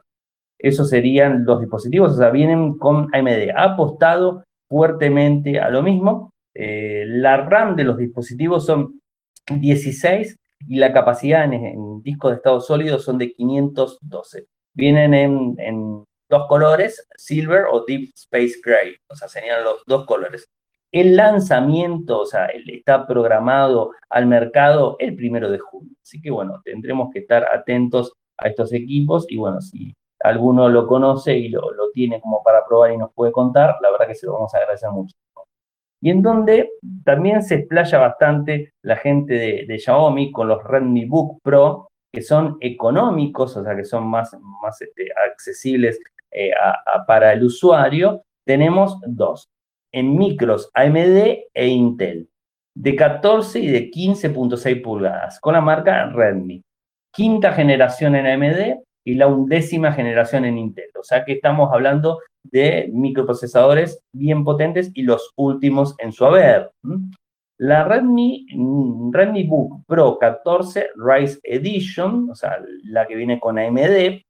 Esos 0.59 0.89
serían 0.89 1.45
los 1.45 1.61
dispositivos, 1.61 2.13
o 2.13 2.17
sea, 2.17 2.31
vienen 2.31 2.79
con 2.79 3.09
AMD. 3.13 3.51
Ha 3.55 3.65
apostado 3.65 4.45
fuertemente 4.69 5.61
a 5.61 5.69
lo 5.69 5.83
mismo. 5.83 6.31
Eh, 6.55 7.05
la 7.07 7.37
RAM 7.37 7.77
de 7.77 7.85
los 7.85 7.99
dispositivos 7.99 8.65
son 8.65 9.01
16 9.51 10.37
y 10.69 10.77
la 10.77 10.93
capacidad 10.93 11.53
en, 11.53 12.01
disco 12.03 12.31
de 12.31 12.37
estado 12.37 12.61
sólido 12.61 12.99
son 12.99 13.19
de 13.19 13.33
512. 13.33 14.47
Vienen 14.73 15.15
en, 15.15 15.55
en 15.59 16.05
dos 16.29 16.47
colores, 16.49 17.07
silver 17.17 17.65
o 17.71 17.85
deep 17.87 18.11
space 18.15 18.55
gray, 18.65 18.97
o 19.09 19.17
sea, 19.17 19.29
serían 19.29 19.65
los 19.65 19.83
dos 19.87 20.07
colores. 20.07 20.49
El 20.93 21.17
lanzamiento, 21.17 22.21
o 22.21 22.27
sea, 22.27 22.47
está 22.47 23.07
programado 23.07 23.93
al 24.09 24.27
mercado 24.27 24.97
el 24.99 25.17
primero 25.17 25.51
de 25.51 25.59
junio. 25.59 25.93
Así 26.03 26.21
que 26.21 26.31
bueno, 26.31 26.63
tendremos 26.65 27.11
que 27.13 27.21
estar 27.21 27.47
atentos 27.53 28.13
a 28.39 28.49
estos 28.49 28.73
equipos 28.73 29.27
y 29.29 29.37
bueno, 29.37 29.61
si 29.61 29.95
alguno 30.21 30.69
lo 30.69 30.87
conoce 30.87 31.37
y 31.37 31.49
lo, 31.49 31.73
lo 31.73 31.91
tiene 31.91 32.21
como 32.21 32.43
para 32.43 32.65
probar 32.67 32.93
y 32.93 32.99
nos 32.99 33.13
puede 33.13 33.33
contar, 33.33 33.77
la 33.83 33.91
verdad 33.91 34.07
que 34.07 34.15
se 34.15 34.27
lo 34.27 34.35
vamos 34.35 34.55
a 34.55 34.59
agradecer 34.59 34.91
mucho. 34.91 35.17
y 36.01 36.11
en 36.11 36.23
donde 36.23 36.71
también 37.05 37.43
se 37.43 37.57
explaya 37.57 37.99
bastante 37.99 38.73
la 38.83 38.97
gente 38.97 39.35
de, 39.67 39.79
Xiaomi 39.79 40.31
con 40.33 40.49
los 40.49 40.63
Redmi 40.63 41.05
Book 41.07 41.41
Pro, 41.43 41.89
que 42.13 42.23
son 42.23 42.57
económicos, 42.61 43.57
o 43.57 43.65
sea, 43.65 43.77
que 43.77 43.85
son 43.85 44.07
más, 44.07 44.35
más 44.63 44.81
este, 44.81 45.09
accesibles 45.31 46.01
eh, 46.31 46.51
para 47.07 47.33
el 47.33 47.45
usuario. 47.45 48.23
Tenemos 48.47 48.99
dos, 49.07 49.49
en 49.93 50.17
micros 50.17 50.71
AMD 50.75 51.45
e 51.55 51.67
Intel, 51.67 52.29
de 52.75 52.97
14 52.97 53.59
y 53.61 53.69
de 53.69 53.91
15.6 53.91 54.83
pulgadas, 54.83 55.41
con 55.41 55.55
la 55.55 55.61
marca 55.61 56.11
Redmi. 56.11 56.63
Quinta 57.13 57.53
generación 57.53 58.15
en 58.15 58.27
AMD 58.27 58.83
y 59.05 59.15
la 59.15 59.29
undécima 59.29 59.93
generación 59.93 60.45
en 60.45 60.59
Intel. 60.59 60.91
O 60.99 61.03
sea 61.03 61.25
que 61.25 61.33
estamos 61.33 61.73
hablando 61.73 62.21
de 62.43 62.91
microprocesadores 62.93 64.01
bien 64.13 64.45
potentes 64.45 64.91
y 64.95 65.03
los 65.03 65.33
últimos 65.37 65.95
en 65.99 66.13
su 66.13 66.25
haber. 66.27 66.71
La 67.59 67.85
Redmi, 67.85 68.47
mm, 68.53 69.13
Redmi 69.13 69.45
Book 69.45 69.85
Pro 69.87 70.19
14 70.19 70.91
Rise 70.97 71.39
Edition, 71.43 72.29
o 72.31 72.35
sea, 72.35 72.59
la 72.85 73.07
que 73.07 73.17
viene 73.17 73.41
con 73.41 73.59
AMD, 73.59 74.21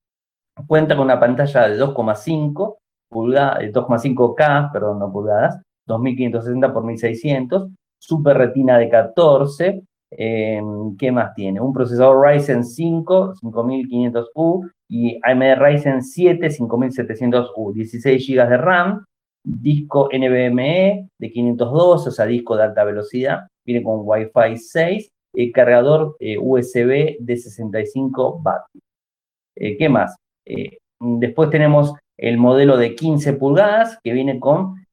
cuenta 0.67 0.97
con 0.97 1.05
una 1.05 1.21
pantalla 1.21 1.69
de 1.69 1.79
2,5 1.79 2.77
pulgadas, 3.09 3.61
2,5K, 3.73 4.73
perdón, 4.73 4.99
no 4.99 5.13
pulgadas, 5.13 5.61
2560 5.87 6.73
por 6.73 6.85
1600, 6.85 7.69
Super 7.99 8.37
Retina 8.39 8.79
de 8.79 8.89
14, 8.89 9.83
Em, 10.11 10.97
¿Qué 10.97 11.11
más 11.11 11.35
tiene? 11.35 11.61
Un 11.61 11.73
procesador 11.73 12.25
Ryzen 12.25 12.65
5 12.65 13.35
5500U 13.43 14.71
y 14.89 15.19
AMD 15.23 15.57
Ryzen 15.59 16.03
7 16.03 16.49
5700U, 16.51 17.73
16 17.73 18.27
GB 18.27 18.49
de 18.49 18.57
RAM, 18.57 19.05
disco 19.45 20.09
NVMe 20.13 21.09
de 21.19 21.31
512, 21.31 22.09
o 22.09 22.13
sea, 22.13 22.27
disco 22.27 22.57
de 22.57 22.63
alta 22.65 22.85
velocidad, 22.85 23.49
viene 23.65 23.83
con 23.83 24.01
Wi-Fi 24.05 24.57
6, 24.57 25.11
eh, 25.35 25.53
cargador 25.53 26.17
eh, 26.21 26.39
USB 26.39 27.17
de 27.19 27.37
65 27.37 28.41
vatios. 28.41 28.83
Eh, 29.57 29.77
¿Qué 29.77 29.89
más? 29.89 30.17
Después 31.01 31.51
tenemos 31.51 31.95
el 32.17 32.39
modelo 32.39 32.77
de 32.77 32.95
15 32.95 33.35
pulgadas 33.35 33.99
que 34.03 34.13
viene 34.13 34.41
con, 34.41 34.87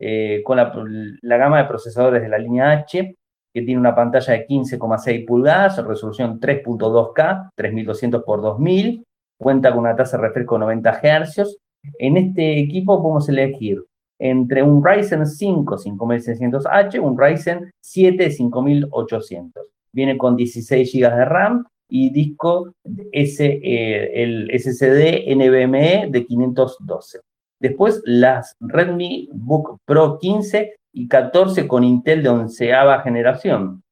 con 0.43 0.57
la, 0.57 1.37
gama 1.37 1.59
de 1.59 1.65
procesadores 1.69 2.21
de 2.21 2.29
la 2.29 2.37
línea 2.37 2.71
H 2.71 3.15
que 3.53 3.61
tiene 3.61 3.79
una 3.79 3.95
pantalla 3.95 4.33
de 4.33 4.47
15,6 4.47 5.27
pulgadas, 5.27 5.85
resolución 5.85 6.39
3.2K, 6.39 7.51
3200 7.55 8.21
x 8.21 8.41
2000, 8.41 9.05
cuenta 9.39 9.71
con 9.71 9.81
una 9.81 9.95
tasa 9.95 10.17
de 10.17 10.23
refresco 10.23 10.55
de 10.55 10.59
90 10.61 11.01
Hz. 11.01 11.57
En 11.99 12.17
este 12.17 12.59
equipo 12.59 13.01
podemos 13.01 13.29
elegir 13.29 13.83
entre 14.19 14.63
un 14.63 14.83
Ryzen 14.83 15.27
5 15.27 15.77
5600H, 15.77 16.99
un 16.99 17.17
Ryzen 17.17 17.71
7 17.79 18.31
5800. 18.31 19.67
Viene 19.91 20.17
con 20.17 20.35
16 20.35 20.91
GB 20.91 21.15
de 21.15 21.25
RAM 21.25 21.65
y 21.95 22.10
disco 22.10 22.73
S, 23.12 23.45
eh, 23.45 24.23
el 24.23 24.49
SSD 24.51 25.27
NVMe 25.36 26.08
de 26.10 26.25
512. 26.25 27.19
Después 27.60 28.01
las 28.06 28.56
Redmi 28.60 29.29
Book 29.32 29.77
Pro 29.86 30.17
15 30.17 30.75
y 30.91 31.08
14 31.08 31.67
con 31.67 31.84
Intel 31.84 32.23
de 32.23 32.29
onceava 32.29 32.99
generación. 33.01 33.84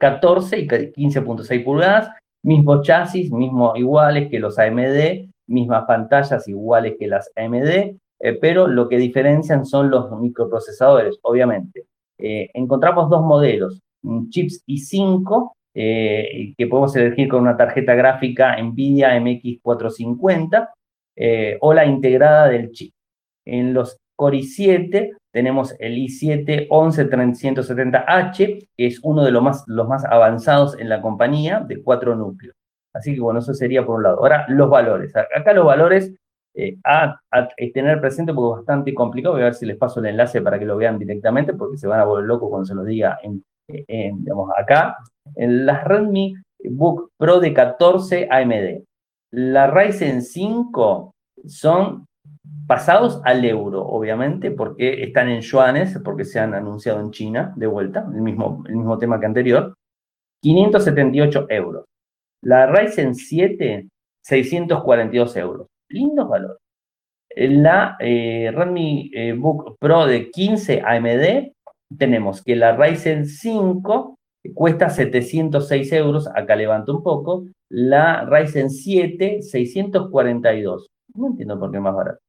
14 0.00 0.58
y 0.58 0.68
15.6 0.68 1.64
pulgadas, 1.64 2.10
mismo 2.44 2.82
chasis, 2.82 3.32
mismo 3.32 3.74
iguales 3.74 4.28
que 4.28 4.38
los 4.38 4.58
AMD, 4.58 5.30
mismas 5.46 5.84
pantallas 5.86 6.46
iguales 6.46 6.96
que 6.98 7.06
las 7.06 7.30
AMD, 7.36 7.68
eh, 7.68 7.98
pero 8.38 8.66
lo 8.66 8.86
que 8.86 8.98
diferencian 8.98 9.64
son 9.64 9.88
los 9.88 10.10
microprocesadores, 10.20 11.18
obviamente. 11.22 11.86
Eh, 12.18 12.50
encontramos 12.52 13.08
dos 13.08 13.22
modelos, 13.22 13.80
chips 14.28 14.62
i5, 14.66 15.52
eh, 15.74 16.54
que 16.56 16.66
podemos 16.66 16.94
elegir 16.96 17.28
con 17.28 17.42
una 17.42 17.56
tarjeta 17.56 17.94
gráfica 17.94 18.56
NVIDIA 18.60 19.18
MX450, 19.20 20.70
o 21.60 21.74
la 21.74 21.84
integrada 21.84 22.48
del 22.48 22.70
chip. 22.70 22.94
En 23.44 23.74
los 23.74 23.98
Core 24.16 24.38
i7 24.38 25.16
tenemos 25.32 25.74
el 25.78 25.96
i7 25.96 26.68
11370H, 26.68 28.68
que 28.76 28.86
es 28.86 29.00
uno 29.02 29.24
de 29.24 29.30
los 29.30 29.42
más, 29.42 29.64
los 29.66 29.88
más 29.88 30.04
avanzados 30.04 30.78
en 30.78 30.88
la 30.88 31.00
compañía, 31.00 31.60
de 31.60 31.82
cuatro 31.82 32.14
núcleos. 32.14 32.54
Así 32.92 33.14
que 33.14 33.20
bueno, 33.20 33.38
eso 33.38 33.54
sería 33.54 33.86
por 33.86 33.96
un 33.96 34.02
lado. 34.02 34.18
Ahora, 34.18 34.46
los 34.48 34.68
valores. 34.68 35.14
Acá 35.16 35.52
los 35.52 35.64
valores 35.64 36.12
eh, 36.54 36.76
a, 36.84 37.20
tener 37.72 38.00
presente 38.00 38.34
porque 38.34 38.60
es 38.60 38.66
bastante 38.66 38.92
complicado. 38.92 39.34
Voy 39.34 39.42
a 39.42 39.46
ver 39.46 39.54
si 39.54 39.66
les 39.66 39.76
paso 39.76 40.00
el 40.00 40.06
enlace 40.06 40.42
para 40.42 40.58
que 40.58 40.66
lo 40.66 40.76
vean 40.76 40.98
directamente, 40.98 41.54
porque 41.54 41.78
se 41.78 41.86
van 41.86 42.00
a 42.00 42.04
volver 42.04 42.26
locos 42.26 42.50
cuando 42.50 42.66
se 42.66 42.74
los 42.74 42.84
diga 42.84 43.18
en, 43.22 43.44
acá. 44.56 44.96
Las 45.36 45.84
Redmi 45.84 46.34
Book 46.70 47.10
Pro 47.18 47.40
de 47.40 47.54
14 47.54 48.28
AMD. 48.30 48.84
La 49.32 49.68
Ryzen 49.68 50.22
5 50.22 51.14
son 51.46 52.06
pasados 52.66 53.20
al 53.24 53.44
euro, 53.44 53.86
obviamente, 53.86 54.50
porque 54.50 55.02
están 55.02 55.28
en 55.28 55.40
yuanes, 55.40 55.98
porque 56.04 56.24
se 56.24 56.40
han 56.40 56.54
anunciado 56.54 57.00
en 57.00 57.10
China 57.10 57.52
de 57.56 57.66
vuelta, 57.66 58.08
el 58.12 58.22
mismo, 58.22 58.62
el 58.66 58.76
mismo 58.76 58.98
tema 58.98 59.18
que 59.20 59.26
anterior, 59.26 59.74
578 60.42 61.46
euros. 61.48 61.84
La 62.42 62.66
Ryzen 62.66 63.14
7, 63.14 63.88
642 64.24 65.36
euros. 65.36 65.66
Lindos 65.88 66.28
valores. 66.28 66.58
La 67.36 67.96
eh, 68.00 68.50
Redmi 68.52 69.10
eh, 69.14 69.32
Book 69.34 69.76
Pro 69.78 70.06
de 70.06 70.30
15 70.30 70.82
AMD, 70.84 71.52
tenemos 71.96 72.42
que 72.42 72.56
la 72.56 72.76
Ryzen 72.76 73.26
5 73.26 74.16
cuesta 74.54 74.90
706 74.90 75.92
euros, 75.92 76.28
acá 76.34 76.56
levanto 76.56 76.96
un 76.96 77.02
poco, 77.02 77.44
la 77.68 78.24
Ryzen 78.24 78.70
7, 78.70 79.42
642. 79.42 80.86
No 81.14 81.28
entiendo 81.28 81.58
por 81.58 81.70
qué 81.70 81.80
más 81.80 81.94
barato. 81.94 82.20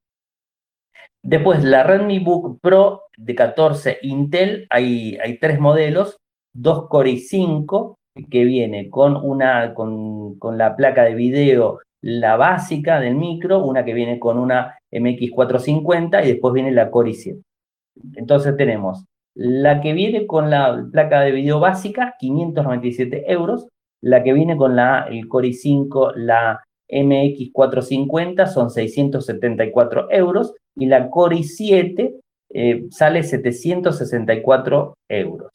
Después, 1.22 1.62
la 1.62 1.84
Redmi 1.84 2.18
Book 2.18 2.58
Pro 2.60 3.02
de 3.16 3.34
14 3.34 3.98
Intel, 4.02 4.66
hay, 4.70 5.16
hay 5.22 5.38
tres 5.38 5.60
modelos, 5.60 6.18
dos 6.52 6.88
Core 6.88 7.12
i5, 7.12 7.96
que 8.28 8.44
viene 8.44 8.90
con, 8.90 9.16
una, 9.16 9.72
con, 9.72 10.38
con 10.38 10.58
la 10.58 10.74
placa 10.74 11.04
de 11.04 11.14
video, 11.14 11.78
la 12.02 12.36
básica 12.36 12.98
del 12.98 13.14
micro, 13.14 13.64
una 13.64 13.84
que 13.84 13.94
viene 13.94 14.18
con 14.18 14.38
una 14.38 14.78
MX450 14.90 16.24
y 16.24 16.28
después 16.28 16.52
viene 16.52 16.72
la 16.72 16.90
Core 16.90 17.12
i7. 17.12 17.40
Entonces 18.16 18.56
tenemos 18.56 19.04
la 19.34 19.80
que 19.80 19.92
viene 19.92 20.26
con 20.26 20.50
la 20.50 20.86
placa 20.90 21.20
de 21.20 21.32
video 21.32 21.60
básica, 21.60 22.16
597 22.18 23.32
euros, 23.32 23.68
la 24.02 24.22
que 24.22 24.32
viene 24.32 24.56
con 24.56 24.76
la, 24.76 25.06
el 25.08 25.28
Core 25.28 25.48
i5, 25.48 26.14
la 26.16 26.62
MX450 26.90 28.46
son 28.46 28.70
674 28.70 30.10
euros 30.10 30.54
y 30.76 30.86
la 30.86 31.08
Core 31.08 31.36
i7 31.36 32.20
eh, 32.54 32.86
sale 32.90 33.22
764 33.22 34.94
euros. 35.08 35.50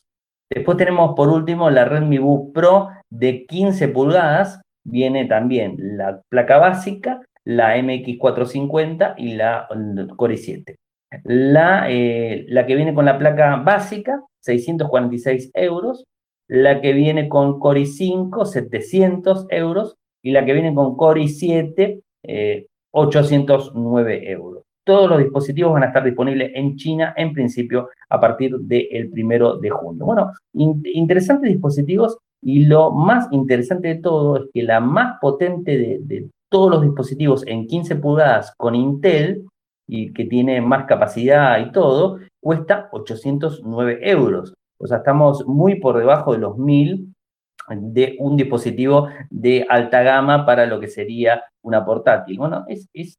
Después 0.50 0.78
tenemos 0.78 1.14
por 1.16 1.30
último 1.30 1.70
la 1.70 1.86
Redmi 1.86 2.18
Book 2.18 2.54
Pro 2.54 2.90
de 3.10 3.46
15 3.46 3.90
pulgadas, 3.90 4.62
viene 4.84 5.26
también 5.26 5.76
la 5.78 6.22
placa 6.30 6.58
básica, 6.58 7.22
la 7.44 7.78
MX450 7.78 9.16
y 9.18 9.36
la 9.36 9.68
Core 10.16 10.36
i7. 10.36 10.76
La, 11.24 11.90
eh, 11.90 12.46
la 12.50 12.66
que 12.66 12.76
viene 12.76 12.94
con 12.94 13.06
la 13.06 13.18
placa 13.18 13.58
básica, 13.58 14.22
646 14.42 15.52
euros. 15.54 16.06
La 16.50 16.80
que 16.80 16.94
viene 16.94 17.28
con 17.28 17.60
Core 17.60 17.82
i5, 17.82 18.46
700 18.46 19.48
euros. 19.50 19.96
Y 20.22 20.32
la 20.32 20.46
que 20.46 20.54
viene 20.54 20.74
con 20.74 20.96
Core 20.96 21.22
i7, 21.22 22.02
809 22.92 24.16
eh, 24.16 24.32
euros. 24.32 24.64
Todos 24.84 25.10
los 25.10 25.20
dispositivos 25.20 25.74
van 25.74 25.84
a 25.84 25.88
estar 25.88 26.04
disponibles 26.04 26.52
en 26.56 26.78
China 26.78 27.14
en 27.18 27.34
principio 27.34 27.90
a 28.10 28.20
partir 28.20 28.58
del 28.58 29.10
primero 29.12 29.58
de 29.58 29.70
junio. 29.70 30.06
Bueno, 30.06 30.32
interesantes 30.54 31.52
dispositivos 31.52 32.18
y 32.42 32.66
lo 32.66 32.92
más 32.92 33.28
interesante 33.32 33.90
de 33.90 33.96
todo 33.96 34.38
es 34.38 34.44
que 34.54 34.64
la 34.64 34.80
más 34.80 35.18
potente 35.20 36.00
de, 36.00 36.30
todos 36.50 36.72
los 36.72 36.82
dispositivos 36.82 37.46
en 37.46 37.68
15 37.68 37.98
pulgadas 37.98 38.54
con 38.56 38.76
Intel 38.76 39.44
y 39.88 40.14
que 40.14 40.26
tiene 40.26 40.62
más 40.62 40.86
capacidad 40.86 41.60
y 41.60 41.72
todo, 41.72 42.20
cuesta 42.42 42.90
809 42.92 44.00
euros. 44.02 44.54
O 44.80 44.86
sea, 44.86 44.98
estamos 44.98 45.46
muy 45.48 45.76
por 45.76 45.98
debajo 45.98 46.34
de 46.34 46.40
los 46.40 46.58
1000 46.58 47.14
de 47.70 48.16
un 48.20 48.38
dispositivo 48.38 49.10
de 49.30 49.66
alta 49.68 50.02
gama 50.02 50.46
para 50.46 50.66
lo 50.66 50.80
que 50.80 50.88
sería 50.88 51.44
una 51.62 51.86
portátil. 51.86 52.38
Bueno, 52.38 52.66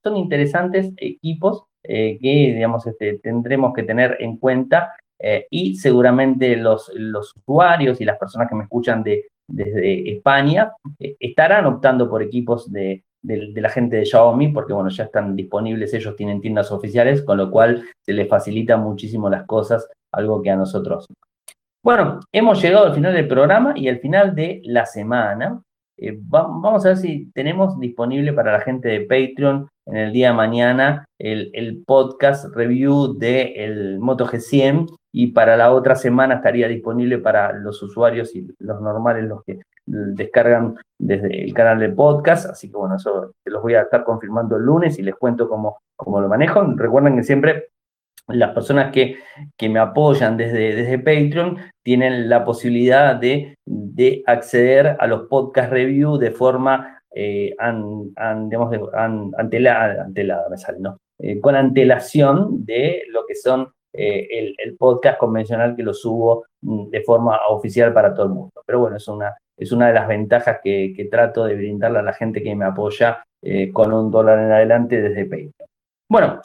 son 0.03 0.17
interesantes 0.17 0.93
equipos 0.97 1.65
eh, 1.83 2.19
que, 2.21 2.63
este, 2.87 3.19
tendremos 3.19 3.75
que 3.75 3.83
tener 3.83 4.17
en 4.21 4.39
cuenta 4.39 4.93
eh, 5.19 5.47
y 5.51 5.77
seguramente 5.77 6.57
los, 6.57 6.91
los 6.95 7.35
usuarios 7.37 8.01
y 8.01 8.05
las 8.05 8.19
personas 8.19 8.49
que 8.49 8.55
me 8.55 8.65
escuchan 8.65 9.03
de, 9.03 9.27
desde 9.47 10.13
España 10.13 10.73
eh, 10.99 11.17
estarán 11.19 11.67
optando 11.67 12.09
por 12.09 12.23
equipos 12.23 12.71
de, 12.73 13.03
de, 13.23 13.53
la 13.61 13.69
gente 13.69 13.97
de 13.97 14.07
Xiaomi, 14.07 14.49
porque 14.49 14.73
bueno, 14.73 14.89
ya 14.91 15.05
están 15.05 15.37
disponibles, 15.37 15.95
ellos 15.95 16.17
tienen 16.17 16.41
tiendas 16.41 16.71
oficiales, 16.71 17.23
con 17.23 17.39
lo 17.39 17.51
cual 17.51 17.85
se 18.05 18.13
les 18.13 18.29
facilita 18.29 18.77
muchísimo 18.77 19.29
las 19.29 19.45
cosas 19.45 19.89
algo 20.13 20.43
que 20.43 20.51
a 20.51 20.57
nosotros. 20.57 21.07
Bueno, 21.83 22.21
hemos 22.33 22.61
llegado 22.61 22.87
al 22.87 22.95
final 22.95 23.15
del 23.15 23.29
programa 23.29 23.73
y 23.77 23.89
al 23.89 23.99
final 23.99 24.35
de 24.35 24.61
la 24.65 24.85
semana. 24.87 25.63
Eh, 25.97 26.17
vamos 26.21 26.85
a 26.85 26.89
ver 26.89 26.97
si 26.97 27.31
tenemos 27.33 27.79
disponible 27.79 28.33
para 28.33 28.53
la 28.53 28.61
gente 28.61 28.89
de 28.89 29.01
Patreon 29.01 29.69
en 29.87 29.97
el 29.97 30.13
día 30.13 30.29
de 30.29 30.35
mañana 30.35 31.05
el, 31.19 31.83
podcast 31.87 32.55
review 32.55 33.19
del 33.19 33.99
Moto 33.99 34.27
G100 34.27 34.87
y 35.13 35.29
para 35.29 35.57
la 35.57 35.73
otra 35.73 35.97
semana 35.97 36.37
estaría 36.37 36.69
disponible 36.69 37.19
para 37.19 37.53
los 37.53 37.83
usuarios 37.83 38.35
y 38.37 38.47
los 38.59 38.81
normales, 38.81 39.25
los 39.25 39.43
que 39.45 39.61
descargan 39.89 40.77
desde 40.99 41.45
el 41.45 41.55
canal 41.55 41.79
de 41.79 41.91
podcast. 41.91 42.51
Así 42.51 42.71
que 42.71 42.77
bueno, 42.77 42.97
eso 42.97 43.33
se 43.43 43.51
los 43.51 43.63
voy 43.63 43.75
a 43.75 43.83
estar 43.83 44.05
confirmando 44.05 44.57
el 44.57 44.63
lunes 44.63 44.99
y 44.99 45.03
les 45.03 45.15
cuento 45.15 45.49
cómo, 45.49 45.79
cómo 45.97 46.21
lo 46.21 46.29
manejo. 46.29 46.63
Recuerden 46.77 47.17
que 47.17 47.23
siempre 47.23 47.69
las 48.29 48.53
personas 48.53 48.93
que, 48.93 49.17
que 49.57 49.69
me 49.69 49.79
apoyan 49.79 50.37
desde, 50.37 50.75
desde 50.75 50.99
Patreon 50.99 51.59
tienen 51.83 52.29
la 52.29 52.45
posibilidad 52.45 53.17
de, 53.17 53.57
de 53.65 54.23
acceder 54.27 54.97
a 54.99 55.07
los 55.07 55.29
podcast 55.29 55.73
review 55.73 56.19
de 56.19 56.31
forma 56.31 56.99
eh, 57.11 57.57
digamos, 58.45 58.77
antelada, 59.37 60.49
me 60.51 60.57
sale, 60.59 60.79
¿no? 60.81 60.99
Eh, 61.19 61.41
con 61.41 61.57
antelación 61.57 62.65
de 62.65 63.03
lo 63.09 63.27
que 63.27 63.35
son 63.35 63.73
eh, 63.93 64.55
el, 64.59 64.77
podcast 64.77 65.19
convencional 65.19 65.75
que 65.75 65.83
lo 65.83 65.93
subo 65.93 66.45
mm, 66.61 66.91
de 66.91 67.03
forma 67.03 67.41
oficial 67.49 67.93
para 67.93 68.15
todo 68.15 68.27
el 68.27 68.33
mundo. 68.33 68.63
Pero 68.65 68.81
bueno, 68.81 68.97
es 68.99 69.09
una, 69.09 69.35
es 69.59 69.73
una 69.73 69.89
de 69.89 69.95
las 69.95 70.09
ventajas 70.09 70.59
que, 70.63 71.09
trato 71.11 71.45
de 71.45 71.57
brindarle 71.57 71.99
a 71.99 72.03
la 72.03 72.13
gente 72.13 72.43
que 72.43 72.55
me 72.55 72.65
apoya 72.65 73.25
con 73.73 73.93
un 73.93 74.11
dólar 74.11 74.39
en 74.39 74.53
adelante 74.53 75.01
desde 75.01 75.25
Patreon. 75.25 75.53
Bueno, 76.09 76.41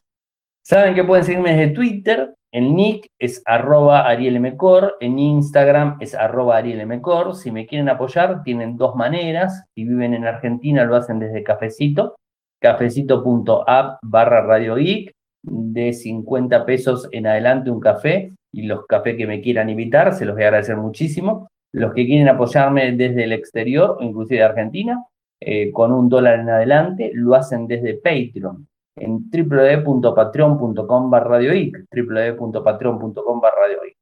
Saben 0.65 0.95
que 0.95 1.03
pueden 1.03 1.25
seguirme 1.25 1.57
desde 1.57 1.73
Twitter, 1.73 2.35
el 2.53 2.73
nick 2.73 3.07
es 3.19 3.41
arroba 3.45 4.07
arielmcor, 4.07 4.95
en 5.01 5.19
Instagram 5.19 5.97
es 5.99 6.15
arroba 6.15 6.55
arielmcor. 6.55 7.35
Si 7.35 7.51
me 7.51 7.67
quieren 7.67 7.89
apoyar, 7.89 8.43
tienen 8.43 8.77
dos 8.77 8.95
maneras. 8.95 9.65
Si 9.75 9.83
viven 9.83 10.13
en 10.13 10.25
Argentina, 10.25 10.85
lo 10.85 10.95
hacen 10.95 11.19
desde 11.19 11.43
Cafecito, 11.43 12.15
cafecito.app 12.61 13.99
barra 14.03 14.41
Radio 14.41 14.75
Geek, 14.75 15.11
de 15.41 15.91
50 15.91 16.65
pesos 16.65 17.09
en 17.11 17.27
adelante 17.27 17.69
un 17.69 17.81
café, 17.81 18.31
y 18.53 18.61
los 18.61 18.85
cafés 18.85 19.17
que 19.17 19.27
me 19.27 19.41
quieran 19.41 19.69
invitar, 19.69 20.13
se 20.13 20.23
los 20.23 20.33
voy 20.33 20.45
a 20.45 20.47
agradecer 20.47 20.77
muchísimo. 20.77 21.49
Los 21.73 21.93
que 21.93 22.05
quieren 22.05 22.29
apoyarme 22.29 22.91
desde 22.93 23.23
el 23.23 23.33
exterior, 23.33 23.97
inclusive 23.99 24.39
de 24.39 24.45
Argentina, 24.45 25.03
eh, 25.39 25.71
con 25.71 25.91
un 25.91 26.07
dólar 26.07 26.39
en 26.39 26.49
adelante, 26.49 27.11
lo 27.13 27.35
hacen 27.35 27.67
desde 27.67 27.95
Patreon 27.95 28.67
en 28.95 29.29
www.patreon.com 29.29 31.11
radioic, 31.11 31.85
www.patreon.com 31.91 33.41
radioic. 33.41 33.97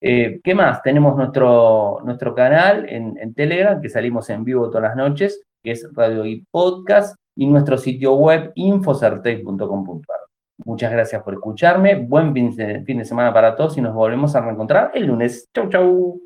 Eh, 0.00 0.40
¿Qué 0.42 0.54
más? 0.54 0.82
Tenemos 0.82 1.16
nuestro, 1.16 2.00
nuestro 2.04 2.34
canal 2.34 2.86
en, 2.88 3.34
Telegram, 3.34 3.80
que 3.80 3.88
salimos 3.88 4.28
en 4.30 4.44
vivo 4.44 4.68
todas 4.68 4.82
las 4.82 4.96
noches, 4.96 5.42
que 5.62 5.70
es 5.70 5.88
Radio 5.94 6.24
Podcast, 6.50 7.16
y 7.36 7.46
nuestro 7.46 7.78
sitio 7.78 8.14
web 8.14 8.52
infocertec.com.ar. 8.54 10.20
Muchas 10.64 10.90
gracias 10.90 11.22
por 11.22 11.34
escucharme, 11.34 11.96
buen 11.96 12.32
fin 12.34 12.98
de 12.98 13.04
semana 13.04 13.32
para 13.32 13.54
todos 13.56 13.76
y 13.76 13.82
nos 13.82 13.94
volvemos 13.94 14.34
a 14.34 14.40
reencontrar 14.40 14.90
el 14.94 15.06
lunes. 15.06 15.48
Chau, 15.54 15.68
chau. 15.68 16.25